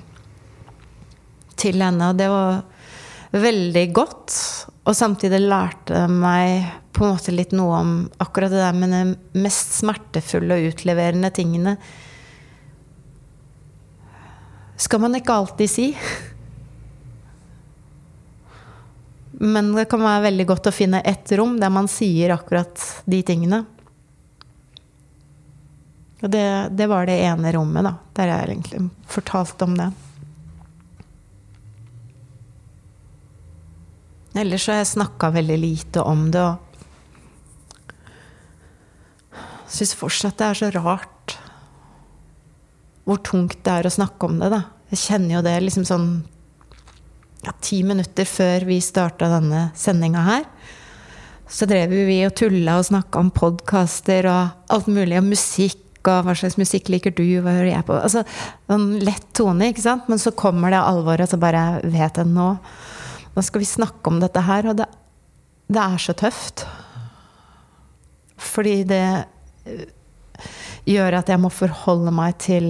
[1.60, 2.12] til henne.
[2.12, 2.62] Og det var
[3.36, 4.38] veldig godt.
[4.88, 7.92] Og samtidig lærte meg på en måte litt noe om
[8.24, 11.78] akkurat det der med de mest smertefulle og utleverende tingene.
[14.82, 15.88] Skal man ikke alltid si.
[19.42, 23.22] Men det kan være veldig godt å finne ett rom der man sier akkurat de
[23.26, 23.64] tingene.
[26.22, 29.90] Og det, det var det ene rommet, da, der jeg egentlig fortalte om det.
[34.42, 36.56] Ellers har jeg snakka veldig lite om det, og
[39.72, 41.21] syns fortsatt det er så rart
[43.12, 44.64] hvor tungt det er å snakke om det, da.
[44.92, 46.08] Jeg kjenner jo det liksom sånn
[47.46, 50.48] ja, ti minutter før vi starta denne sendinga her,
[51.52, 55.80] så drev vi og tulla og snakka om podkaster og alt mulig, og musikk.
[56.02, 57.94] Og hva slags musikk liker du, hva hører jeg på?
[57.94, 58.24] Altså,
[58.74, 60.08] en lett tone, ikke sant?
[60.10, 62.56] Men så kommer det alvoret, og så bare vet jeg nå
[63.32, 64.90] Nå skal vi snakke om dette her, og det,
[65.72, 66.66] det er så tøft.
[68.36, 69.06] Fordi det
[70.90, 72.68] gjør at jeg må forholde meg til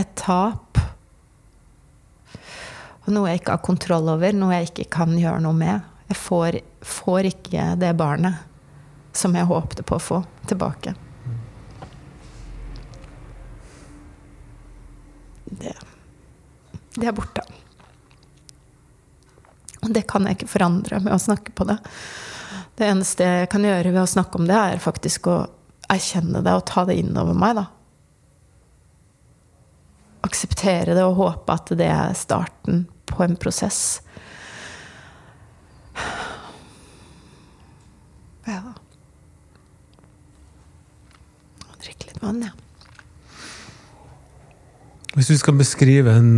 [0.00, 0.78] et tap.
[3.04, 5.86] Og noe jeg ikke har kontroll over, noe jeg ikke kan gjøre noe med.
[6.10, 8.46] Jeg får, får ikke det barnet
[9.16, 10.94] som jeg håpte på å få tilbake.
[15.50, 15.74] Det,
[16.94, 17.42] det er borte.
[19.80, 21.80] Og det kan jeg ikke forandre med å snakke på det.
[22.78, 25.42] Det eneste jeg kan gjøre ved å snakke om det, er faktisk å
[25.90, 27.58] erkjenne det og ta det inn over meg.
[27.58, 27.66] da
[30.30, 34.00] akseptere det og håpe at det er starten på en prosess.
[38.46, 38.62] Ja
[41.80, 42.52] Drikke litt vann, ja.
[45.16, 46.30] Hvis du skal beskrive en,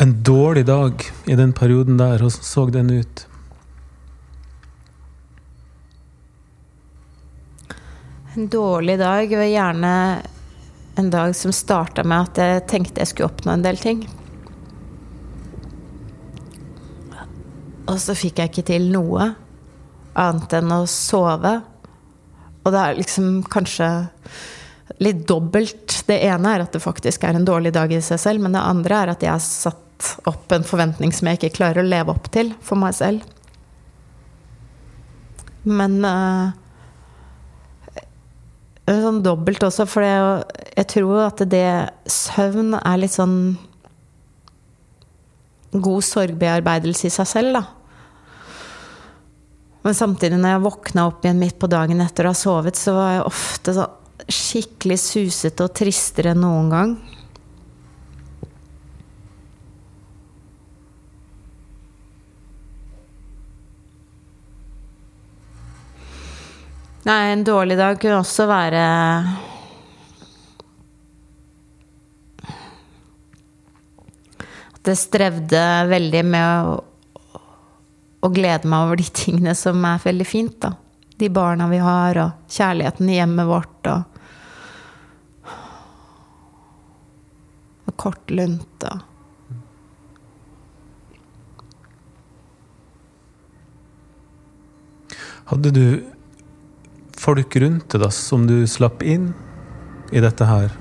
[0.00, 3.26] en dårlig dag i den perioden der, hvordan så den ut?
[8.36, 9.94] En dårlig dag vil gjerne
[11.00, 14.04] en dag som starta med at jeg tenkte jeg skulle oppnå en del ting.
[17.90, 19.32] Og så fikk jeg ikke til noe
[20.20, 21.56] annet enn å sove.
[22.60, 23.88] Og det er liksom kanskje
[25.00, 26.02] litt dobbelt.
[26.06, 28.62] Det ene er at det faktisk er en dårlig dag i seg selv, men det
[28.62, 32.12] andre er at jeg har satt opp en forventning som jeg ikke klarer å leve
[32.12, 33.24] opp til for meg selv.
[35.68, 36.52] Men uh,
[38.98, 41.66] sånn dobbelt også, for jeg, jeg tror at det
[42.10, 43.36] søvn er litt sånn
[45.70, 47.62] god sorgbearbeidelse i seg selv, da.
[49.86, 52.92] Men samtidig, når jeg våkna opp igjen midt på dagen etter å ha sovet, så
[52.96, 53.96] var jeg ofte sånn
[54.30, 56.90] skikkelig susete og tristere enn noen gang.
[67.02, 68.80] Nei, en dårlig dag kunne også være
[74.80, 76.76] At jeg strevde veldig med å,
[78.20, 80.72] å, glede meg over de tingene som er veldig fint, da.
[81.20, 84.06] De barna vi har, og kjærligheten i hjemmet vårt, og
[87.90, 89.06] Og kort lunt, og
[95.50, 95.84] Hadde du
[97.20, 99.30] folk rundt deg som du slapp inn
[100.12, 100.72] i dette her?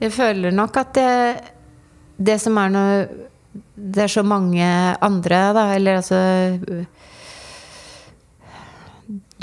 [0.00, 1.10] Jeg føler nok at det,
[2.16, 2.94] det som er noe
[3.74, 4.64] Det er så mange
[5.02, 6.20] andre, da, eller altså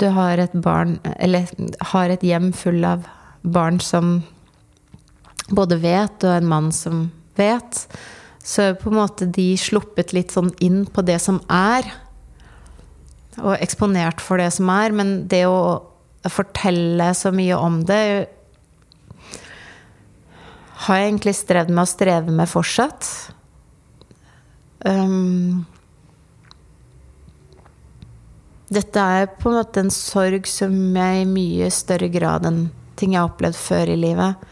[0.00, 1.46] Du har et barn Eller
[1.92, 3.06] har et hjem full av
[3.42, 4.22] barn som
[5.48, 7.06] både vet, og en mann som
[7.38, 7.86] vet.
[8.48, 11.84] Så på en måte de sluppet litt sånn inn på det som er.
[13.42, 14.94] Og eksponert for det som er.
[14.96, 15.84] Men det å
[16.32, 18.02] fortelle så mye om det
[20.78, 23.08] har jeg egentlig strevd med å streve med fortsatt.
[24.86, 25.66] Um,
[28.70, 33.14] dette er på en måte en sorg som jeg i mye større grad enn ting
[33.14, 34.46] jeg har opplevd før i livet,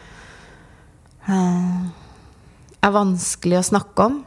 [1.27, 1.87] uh,
[2.85, 4.21] er vanskelig å snakke om.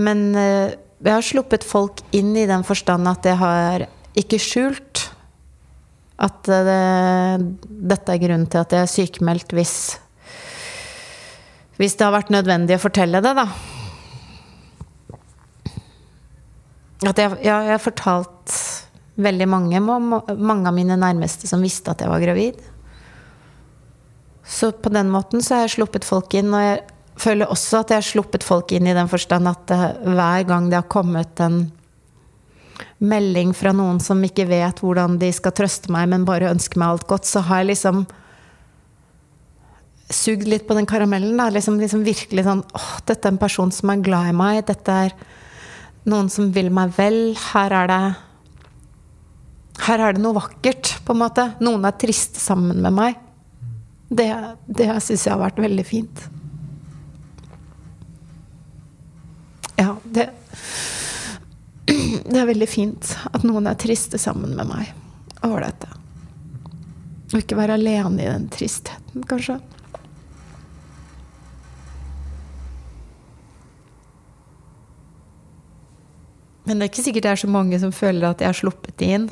[0.00, 3.86] Men uh, jeg har sluppet folk inn i den forstand at jeg har
[4.18, 5.06] ikke skjult
[6.20, 6.80] at det,
[7.88, 9.74] dette er grunnen til at jeg er sykemeldt hvis
[11.80, 13.46] Hvis det har vært nødvendig å fortelle det, da.
[17.08, 18.56] At jeg, jeg har fortalt
[19.16, 22.60] veldig mange, mange av mine nærmeste som visste at jeg var gravid.
[24.50, 26.50] Så på den måten så har jeg sluppet folk inn.
[26.50, 26.80] Og jeg
[27.20, 30.80] føler også at jeg har sluppet folk inn i den forstand at hver gang det
[30.80, 31.68] har kommet en
[33.00, 36.94] melding fra noen som ikke vet hvordan de skal trøste meg, men bare ønsker meg
[36.94, 38.02] alt godt, så har jeg liksom
[40.10, 41.38] sugd litt på den karamellen.
[41.38, 41.48] Da.
[41.54, 44.64] Liksom, liksom virkelig sånn åh, dette er en person som er glad i meg.
[44.68, 45.14] Dette er
[46.10, 47.20] noen som vil meg vel.
[47.52, 48.02] Her er det
[49.80, 51.46] Her er det noe vakkert, på en måte.
[51.64, 53.29] Noen er triste sammen med meg.
[54.10, 54.28] Det,
[54.66, 56.24] det syns jeg har vært veldig fint.
[59.78, 60.28] Ja, det
[62.30, 64.94] det er veldig fint at noen er triste sammen med meg.
[65.42, 65.88] over dette.
[67.32, 69.54] Og ikke være alene i den tristheten, kanskje.
[76.68, 78.98] Men det er ikke sikkert det er så mange som føler at jeg har sluppet
[79.00, 79.26] det inn.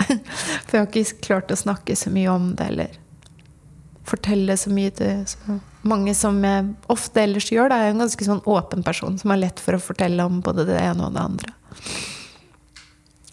[0.64, 3.01] For jeg har ikke klart å snakke så mye om det, eller
[4.08, 7.70] fortelle så mye til så mange som jeg ofte ellers gjør.
[7.70, 7.80] Da.
[7.80, 10.66] Jeg er en ganske sånn åpen person som har lett for å fortelle om både
[10.68, 11.54] det ene og det andre.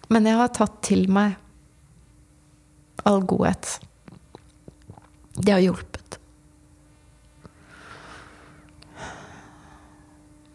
[0.10, 1.38] Men jeg har tatt til meg
[3.08, 3.78] all godhet.
[5.40, 6.18] Det har hjulpet.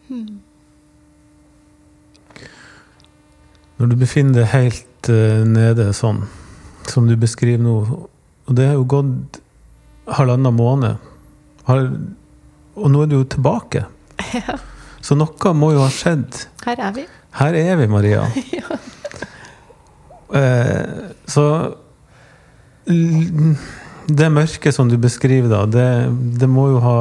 [0.05, 0.41] Hmm.
[3.75, 6.21] Når du befinner deg helt uh, nede sånn,
[6.87, 7.79] som du beskriver nå,
[8.45, 9.39] og det har jo gått
[10.07, 10.95] halvannen måned,
[11.65, 13.87] og nå er du jo tilbake.
[14.35, 14.57] Ja.
[15.05, 16.47] Så noe må jo ha skjedd.
[16.65, 17.03] Her er vi.
[17.37, 18.23] Her er vi, Maria.
[18.57, 18.77] ja.
[20.35, 21.43] Eh, så
[24.05, 25.85] Det mørket som du beskriver, da, det,
[26.41, 26.97] det må jo ha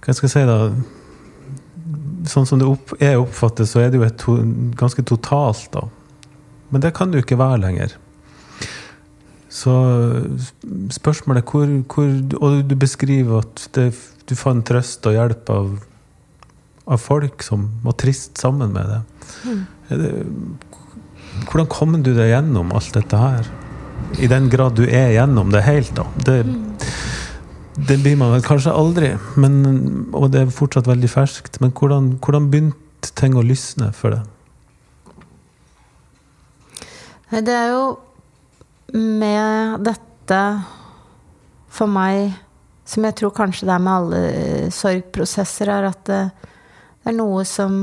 [0.00, 0.58] Hva skal jeg si, da?
[2.28, 4.38] Sånn som det opp, oppfattet så er det jo et to,
[4.76, 5.84] ganske totalt, da.
[6.72, 7.94] Men det kan det jo ikke være lenger.
[9.58, 9.74] Så
[10.94, 13.90] spørsmålet hvor, hvor Og du beskriver at det,
[14.28, 15.70] du fant trøst og hjelp av,
[16.86, 19.00] av folk som var trist sammen med det.
[19.48, 19.62] Mm.
[21.48, 23.48] Hvordan kommer du deg gjennom alt dette her?
[24.20, 26.04] I den grad du er gjennom det helt, da.
[26.24, 26.38] Det,
[27.88, 29.58] det blir man vel kanskje aldri, men,
[30.16, 31.60] og det er fortsatt veldig ferskt.
[31.64, 34.34] Men hvordan, hvordan begynte ting å lysne for deg?
[37.44, 37.82] Det er jo
[38.94, 40.42] med dette
[41.68, 42.32] for meg
[42.88, 46.20] som jeg tror kanskje det er med alle sorgprosesser, er at det,
[47.04, 47.82] det er noe som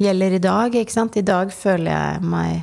[0.00, 0.76] gjelder i dag.
[0.78, 1.18] Ikke sant?
[1.18, 2.60] I dag føler jeg meg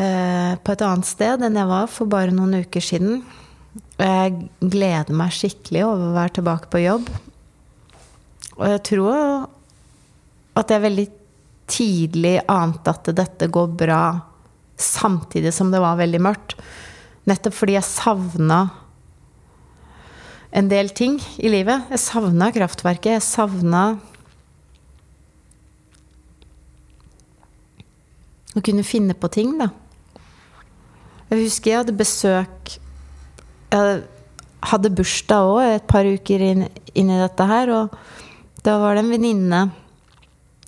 [0.00, 3.20] eh, på et annet sted enn jeg var for bare noen uker siden.
[4.00, 7.12] Og jeg gleder meg skikkelig over å være tilbake på jobb.
[8.56, 9.46] Og jeg tror
[10.58, 11.08] at jeg veldig
[11.72, 14.04] tidlig ante at dette går bra
[14.80, 16.56] samtidig som det var veldig mørkt.
[17.28, 18.62] Nettopp fordi jeg savna
[20.52, 21.86] en del ting i livet.
[21.92, 23.16] Jeg savna kraftverket.
[23.16, 23.84] Jeg savna
[28.52, 29.70] Å kunne finne på ting, da.
[31.30, 32.74] Jeg husker jeg hadde besøk
[33.72, 34.02] Jeg
[34.68, 37.72] hadde bursdag òg et par uker inn, inn, i dette her.
[37.72, 39.62] Og da var det en venninne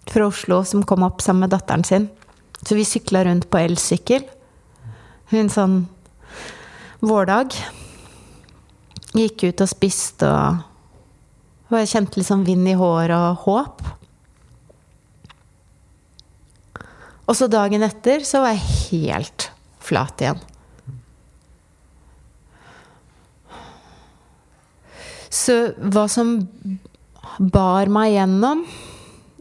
[0.09, 2.09] fra Oslo som kom opp sammen med datteren sin.
[2.65, 4.25] Så vi sykla rundt på elsykkel.
[5.35, 5.83] En sånn
[7.05, 7.53] vårdag.
[9.15, 10.71] Gikk ut og spiste og
[11.73, 13.81] Og jeg kjente litt sånn vind i håret og håp.
[17.25, 19.49] Og så dagen etter så var jeg helt
[19.83, 20.43] flat igjen.
[25.35, 26.37] Så hva som
[27.41, 28.63] bar meg gjennom,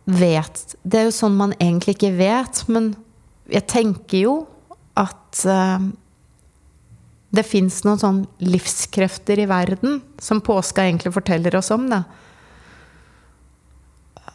[0.03, 2.89] vet Det er jo sånn man egentlig ikke vet, men
[3.53, 4.33] jeg tenker jo
[4.99, 5.85] at uh,
[7.33, 11.87] det fins noen sånn livskrefter i verden som påska egentlig forteller oss om.
[11.89, 12.03] det.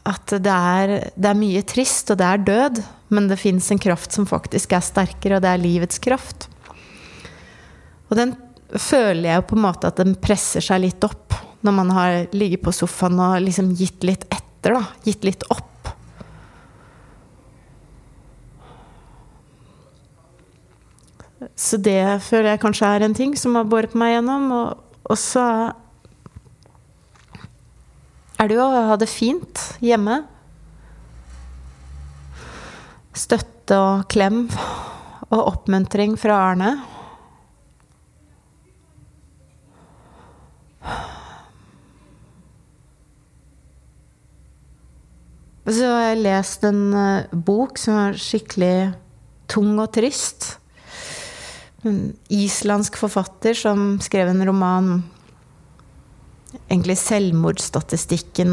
[0.09, 2.83] At det er, det er mye trist, og det er død,
[3.15, 6.49] men det fins en kraft som faktisk er sterkere, og det er livets kraft.
[8.09, 8.35] Og den
[8.75, 12.19] føler jeg jo på en måte at den presser seg litt opp når man har
[12.37, 14.83] ligget på sofaen og liksom gitt litt etter, da.
[15.07, 15.68] Gitt litt opp.
[21.59, 24.45] Så det føler jeg kanskje er en ting som har båret meg gjennom.
[24.55, 25.45] Og, og så
[28.39, 30.21] er det jo å ha det fint hjemme.
[33.19, 34.45] Støtte og klem
[35.29, 36.71] og oppmuntring fra Arne.
[45.69, 48.95] Og så har jeg lest en uh, bok som er skikkelig
[49.53, 50.55] tung og trist.
[51.87, 51.99] En
[52.33, 54.93] islandsk forfatter som skrev en roman
[56.69, 58.53] Egentlig selvmordsstatistikken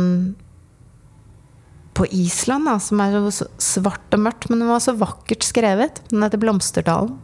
[1.95, 6.01] på Island, da, som er så svart og mørkt, men den var så vakkert skrevet.
[6.11, 7.15] Den heter 'Blomsterdalen'.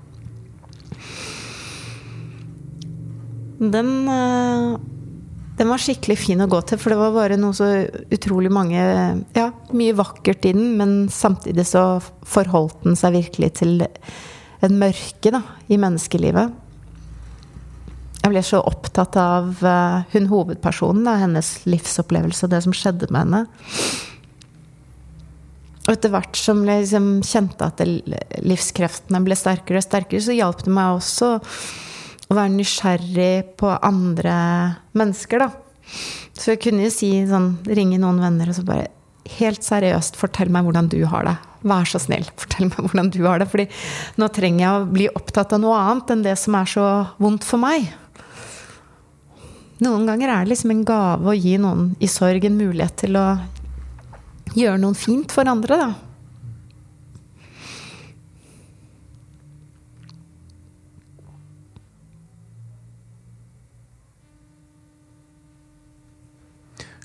[3.60, 4.80] Den uh,
[5.62, 7.68] den var skikkelig fin å gå til, for det var bare noe så
[8.10, 8.82] utrolig mange
[9.36, 11.84] Ja, mye vakkert i den, men samtidig så
[12.26, 13.84] forholdt den seg virkelig til
[14.66, 15.42] en mørke da,
[15.72, 16.54] i menneskelivet.
[18.22, 23.10] Jeg ble så opptatt av uh, hun hovedpersonen, da, hennes livsopplevelse og det som skjedde
[23.10, 23.42] med henne.
[25.88, 27.82] Og etter hvert som jeg liksom kjente at
[28.46, 31.32] livskreftene ble sterkere og sterkere, så hjalp det meg også
[32.32, 34.36] å være nysgjerrig på andre
[34.96, 35.50] mennesker, da.
[36.38, 38.88] Så jeg kunne jo si sånn, ringe noen venner og så bare
[39.30, 41.36] Helt seriøst, fortell meg hvordan du har det.
[41.62, 43.48] Vær så snill, fortell meg hvordan du har det.
[43.52, 43.68] Fordi
[44.18, 46.88] nå trenger jeg å bli opptatt av noe annet enn det som er så
[47.22, 47.92] vondt for meg.
[49.82, 53.18] Noen ganger er det liksom en gave å gi noen i sorg en mulighet til
[53.18, 53.28] å
[54.58, 55.92] gjøre noe fint for andre, da.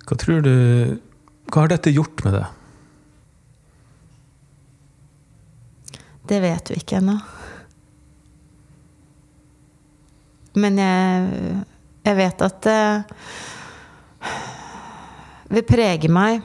[0.07, 0.57] Hva tror du
[1.47, 2.47] Hva har dette gjort med deg?
[6.27, 7.17] Det vet vi ikke ennå.
[10.59, 11.27] Men jeg,
[12.09, 12.81] jeg vet at det
[15.53, 16.43] vil prege meg.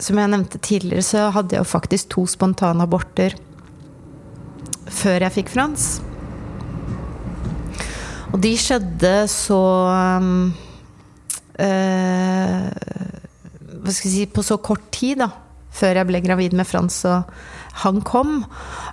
[0.00, 3.34] Som jeg nevnte tidligere, så hadde jeg jo faktisk to spontane aborter
[4.90, 5.84] før jeg fikk Frans.
[8.30, 9.60] Og de skjedde så
[11.58, 12.99] uh,
[13.90, 15.32] Hva skal jeg si På så kort tid, da.
[15.74, 17.30] Før jeg ble gravid med Frans og
[17.84, 18.40] han kom,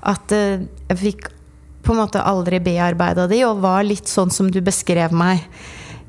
[0.06, 1.24] at uh, jeg fikk
[1.86, 5.46] på en måte aldri bearbeida de, og var litt sånn som du beskrev meg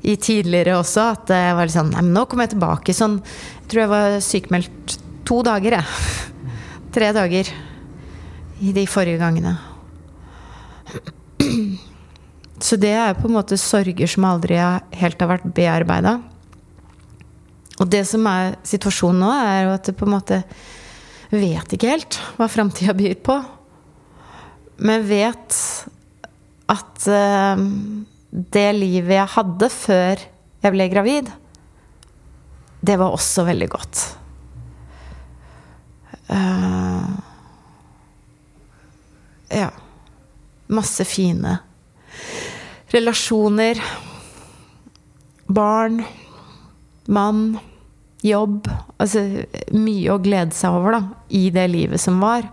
[0.05, 1.07] i tidligere også.
[1.15, 3.91] At jeg var litt sånn Nei, men nå kommer jeg tilbake sånn Jeg tror jeg
[3.93, 4.97] var sykemeldt
[5.29, 5.85] to dager, jeg.
[6.95, 7.51] Tre dager
[8.59, 9.55] i de forrige gangene.
[12.65, 16.17] Så det er på en måte sorger som aldri helt har vært bearbeida.
[17.79, 20.41] Og det som er situasjonen nå, er jo at det på en måte
[21.31, 23.37] vet ikke helt hva framtida byr på.
[24.83, 25.57] Men vet
[26.69, 27.61] at uh,
[28.29, 30.25] det livet jeg hadde før
[30.59, 31.31] jeg ble gravid,
[32.83, 34.03] det var også veldig godt.
[36.29, 37.07] Uh,
[39.55, 39.71] ja.
[40.69, 41.55] Masse fine
[42.93, 43.79] relasjoner.
[45.49, 46.03] Barn.
[47.09, 47.57] Mann
[48.25, 48.67] jobb
[48.99, 49.21] Altså
[49.71, 51.01] mye å glede seg over da,
[51.31, 52.43] i det livet som var.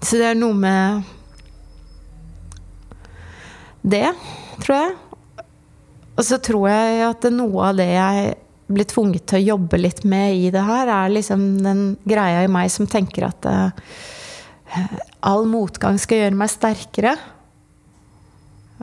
[0.00, 1.02] Så det er noe med
[3.84, 4.06] det,
[4.62, 4.94] tror jeg.
[6.18, 8.30] Og så tror jeg at noe av det jeg
[8.68, 12.52] blir tvunget til å jobbe litt med i det her, er liksom den greia i
[12.52, 13.70] meg som tenker at uh,
[15.24, 17.14] all motgang skal gjøre meg sterkere.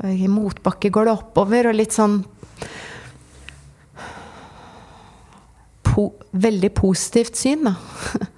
[0.04, 2.20] I motbakke går det oppover, og litt sånn
[5.86, 7.76] po Veldig positivt syn, da.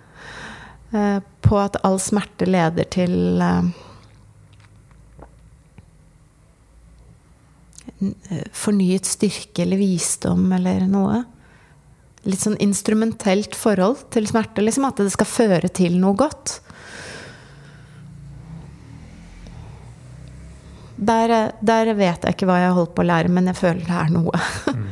[0.95, 3.65] Eh, på at all smerte leder til uh,
[8.55, 11.25] fornyet styrke eller visdom eller noe.
[12.23, 14.63] Litt sånn instrumentelt forhold til smerte.
[14.63, 16.61] Liksom at det skal føre til noe godt.
[20.97, 23.83] Der, der vet jeg ikke hva jeg har holdt på å lære, men jeg føler
[23.85, 24.41] det er noe.
[24.73, 24.87] Mm.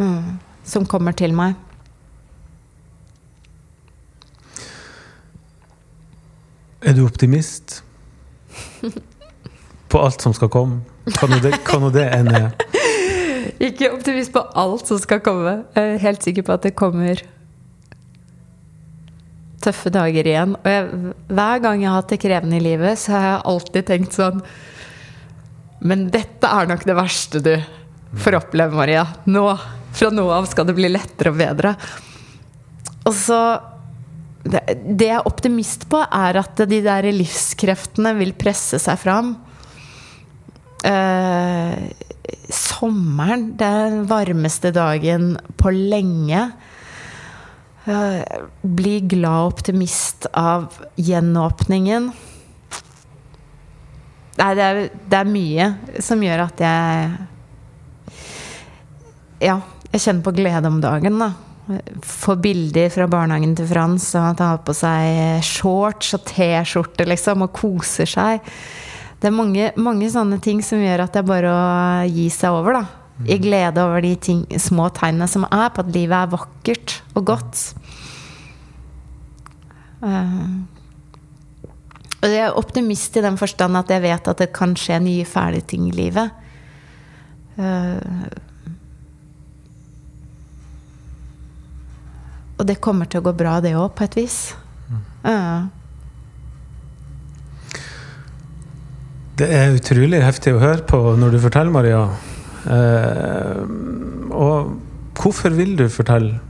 [0.02, 0.32] mm.
[0.66, 1.54] Som kommer til meg.
[6.84, 7.82] Er du optimist?
[9.88, 10.82] På alt som skal komme?
[11.14, 12.08] Kan nå det, kan det?
[13.68, 15.52] Ikke optimist på alt som skal komme.
[15.76, 17.20] Jeg er helt sikker på at det kommer
[19.64, 20.56] tøffe dager igjen.
[20.60, 23.88] Og jeg, hver gang jeg har hatt det krevende i livet, så har jeg alltid
[23.90, 24.42] tenkt sånn
[25.84, 27.54] Men dette er nok det verste du
[28.20, 29.04] får oppleve, Maria.
[29.26, 29.46] Nå,
[29.94, 31.74] fra nå av skal det bli lettere og bedre.
[33.04, 33.40] Og så
[34.44, 39.34] det, det jeg er optimist på, er at de der livskreftene vil presse seg fram.
[40.84, 41.76] Eh,
[42.52, 46.48] sommeren, den varmeste dagen på lenge.
[47.84, 48.22] Eh,
[48.62, 52.12] bli glad optimist av gjenåpningen.
[54.34, 54.80] Nei, det er,
[55.10, 55.66] det er mye
[56.02, 57.10] som gjør at jeg
[59.44, 59.60] Ja,
[59.92, 61.28] jeg kjenner på glede om dagen, da
[62.02, 67.46] Få bilder fra barnehagen til Frans, og han tar på seg shorts og T-skjorte, liksom,
[67.46, 68.42] og koser seg.
[69.20, 71.62] Det er mange, mange, sånne ting som gjør at det er bare å
[72.10, 73.03] gi seg over, da.
[73.22, 77.26] I glede over de ting, små tegnene som er på at livet er vakkert og
[77.30, 77.60] godt.
[80.02, 80.64] Uh,
[82.24, 85.28] og jeg er optimist i den forstand at jeg vet at det kan skje nye
[85.28, 86.34] fæle ting i livet.
[87.54, 88.26] Uh,
[92.54, 94.38] Og det kommer til å gå bra, det òg, på et vis.
[95.24, 95.66] Mm.
[99.34, 102.04] Det er utrolig heftig å høre på når du forteller, Maria.
[102.64, 103.62] Eh,
[104.32, 104.74] og
[105.20, 106.40] hvorfor vil du fortelle?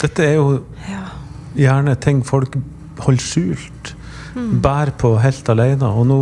[0.00, 0.48] Dette er jo
[0.88, 1.02] ja.
[1.56, 2.56] gjerne ting folk
[3.02, 3.94] holder skjult.
[4.34, 4.60] Mm.
[4.62, 5.88] Bærer på helt alene.
[5.88, 6.18] Og nå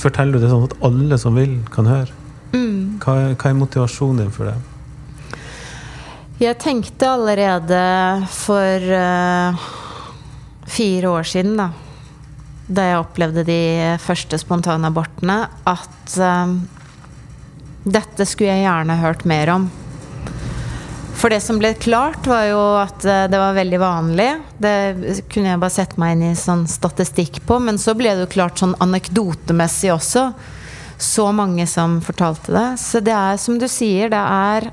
[0.00, 2.16] forteller du det sånn at alle som vil, kan høre.
[2.52, 2.98] Mm.
[3.02, 4.56] Hva, er, hva er motivasjonen din for det?
[6.40, 7.80] Jeg tenkte allerede
[8.32, 9.66] for uh,
[10.64, 11.68] fire år siden, da,
[12.70, 13.60] da jeg opplevde de
[14.02, 16.54] første spontanabortene, at uh,
[17.82, 19.68] dette skulle jeg gjerne hørt mer om.
[21.20, 24.28] For det som ble klart, var jo at uh, det var veldig vanlig.
[24.62, 24.74] Det
[25.32, 27.58] kunne jeg bare sette meg inn i sånn statistikk på.
[27.62, 30.30] Men så ble det jo klart sånn anekdotemessig også.
[31.00, 32.68] Så mange som fortalte det.
[32.80, 34.70] Så det er som du sier, det er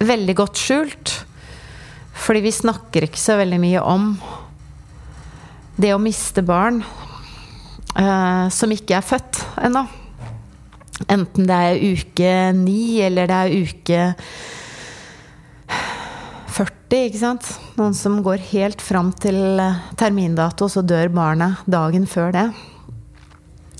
[0.00, 1.18] veldig godt skjult.
[2.18, 4.14] Fordi vi snakker ikke så veldig mye om
[5.78, 6.80] det å miste barn
[7.94, 9.86] som ikke er født ennå.
[11.06, 14.00] Enten det er uke ni, eller det er uke
[16.58, 17.50] 40, ikke sant.
[17.78, 19.60] Noen som går helt fram til
[20.00, 22.46] termindato, og så dør barnet dagen før det.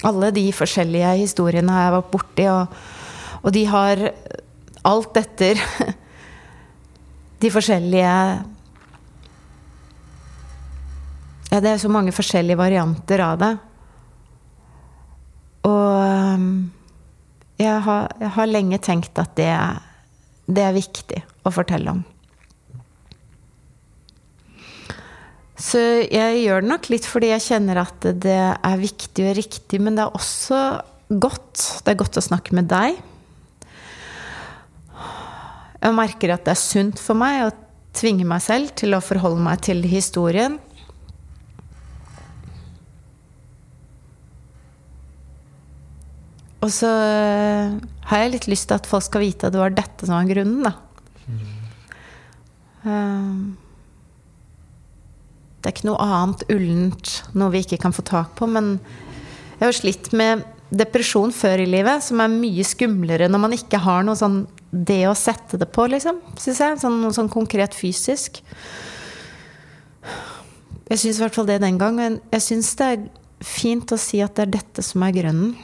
[0.06, 2.76] Alle de forskjellige historiene har jeg vært borti, og,
[3.42, 4.04] og de har
[4.86, 5.58] alt etter
[7.42, 8.14] de forskjellige
[11.48, 13.54] Ja, det er så mange forskjellige varianter av det.
[15.66, 16.70] Og um,
[17.58, 19.50] jeg har, jeg har lenge tenkt at det,
[20.46, 22.04] det er viktig å fortelle om.
[25.58, 29.80] Så jeg gjør det nok litt fordi jeg kjenner at det er viktig og riktig,
[29.82, 30.60] men det er også
[31.08, 31.82] godt.
[31.82, 33.00] Det er godt å snakke med deg.
[35.78, 37.54] Jeg merker at det er sunt for meg å
[37.98, 40.60] tvinge meg selv til å forholde meg til historien.
[46.58, 47.76] Og så eh,
[48.10, 50.30] har jeg litt lyst til at folk skal vite at det var dette som var
[50.30, 50.74] grunnen, da.
[51.28, 51.46] Mm.
[55.58, 58.48] Det er ikke noe annet ullent, noe vi ikke kan få tak på.
[58.50, 58.76] Men
[59.58, 63.80] jeg har slitt med depresjon før i livet, som er mye skumlere når man ikke
[63.82, 66.80] har noe sånn det å sette det på, liksom, syns jeg.
[66.82, 68.42] Sånn, noe sånn konkret fysisk.
[70.88, 71.96] Jeg syns i hvert fall det den gang.
[71.96, 73.08] Men jeg syns det er
[73.44, 75.56] fint å si at det er dette som er grunnen.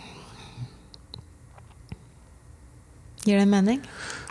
[3.24, 3.82] Gir det mening?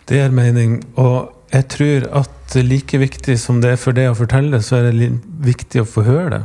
[0.10, 0.82] Det gir mening.
[1.02, 4.92] Og jeg tror at like viktig som det er for deg å fortelle, så er
[4.92, 5.12] det
[5.46, 6.44] viktig å få høre det.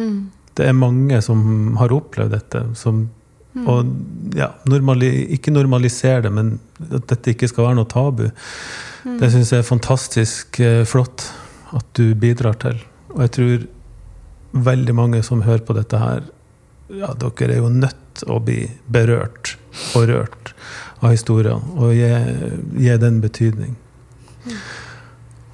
[0.00, 0.18] Mm.
[0.58, 1.40] Det er mange som
[1.80, 3.08] har opplevd dette, som
[3.50, 3.66] Mm.
[3.66, 6.52] Og ja, normali ikke normalisere det, men
[6.86, 8.28] at dette ikke skal være noe tabu.
[9.02, 9.16] Mm.
[9.18, 11.26] Det syns jeg er fantastisk eh, flott
[11.74, 12.78] at du bidrar til.
[13.14, 13.66] Og jeg tror
[14.70, 16.22] veldig mange som hører på dette her,
[16.94, 19.56] ja, dere er jo nødt å bli berørt
[19.98, 20.54] og rørt
[21.00, 22.10] av historien, og gi,
[22.84, 23.76] gi den betydning.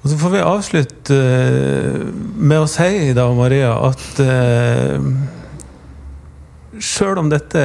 [0.03, 2.03] Og så får vi avslutte eh,
[2.37, 5.07] med å si, da, Maria, at eh,
[6.79, 7.63] sjøl om dette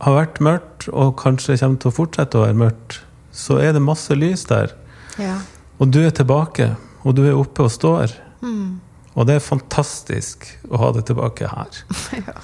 [0.00, 3.00] har vært mørkt, og kanskje kommer til å fortsette å være mørkt,
[3.36, 4.72] så er det masse lys der.
[5.20, 5.36] Ja.
[5.80, 6.72] Og du er tilbake,
[7.04, 8.14] og du er oppe og står.
[8.40, 8.80] Mm.
[9.18, 11.82] Og det er fantastisk å ha det tilbake her.
[12.22, 12.36] ja.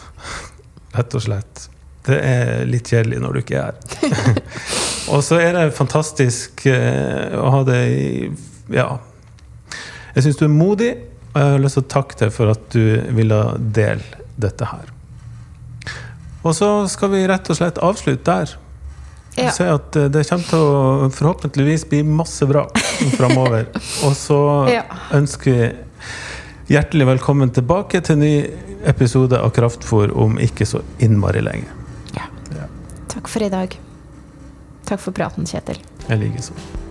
[0.97, 1.67] Rett og slett.
[2.07, 4.41] Det er litt kjedelig når du ikke er her.
[5.13, 8.07] og så er det fantastisk eh, å ha det i
[8.75, 8.89] Ja.
[10.17, 10.93] Jeg syns du er modig,
[11.35, 12.85] og jeg har lyst til å takke deg for at du
[13.19, 13.41] ville
[13.77, 14.93] dele dette her.
[16.47, 18.55] Og så skal vi rett og slett avslutte der.
[19.37, 19.51] Ja.
[19.53, 22.63] Si at eh, det kommer til å forhåpentligvis bli masse bra
[23.19, 23.67] framover.
[24.07, 24.39] Og så
[24.73, 24.85] Ja.
[25.19, 25.67] ønsker vi
[26.73, 28.33] hjertelig velkommen tilbake til ny
[28.89, 31.69] episode av Kraftfôr om ikke så innmari lenge.
[33.17, 33.79] Takk for i dag.
[34.85, 35.79] Takk for praten, Kjetil.
[36.05, 36.86] Jeg liker sånn.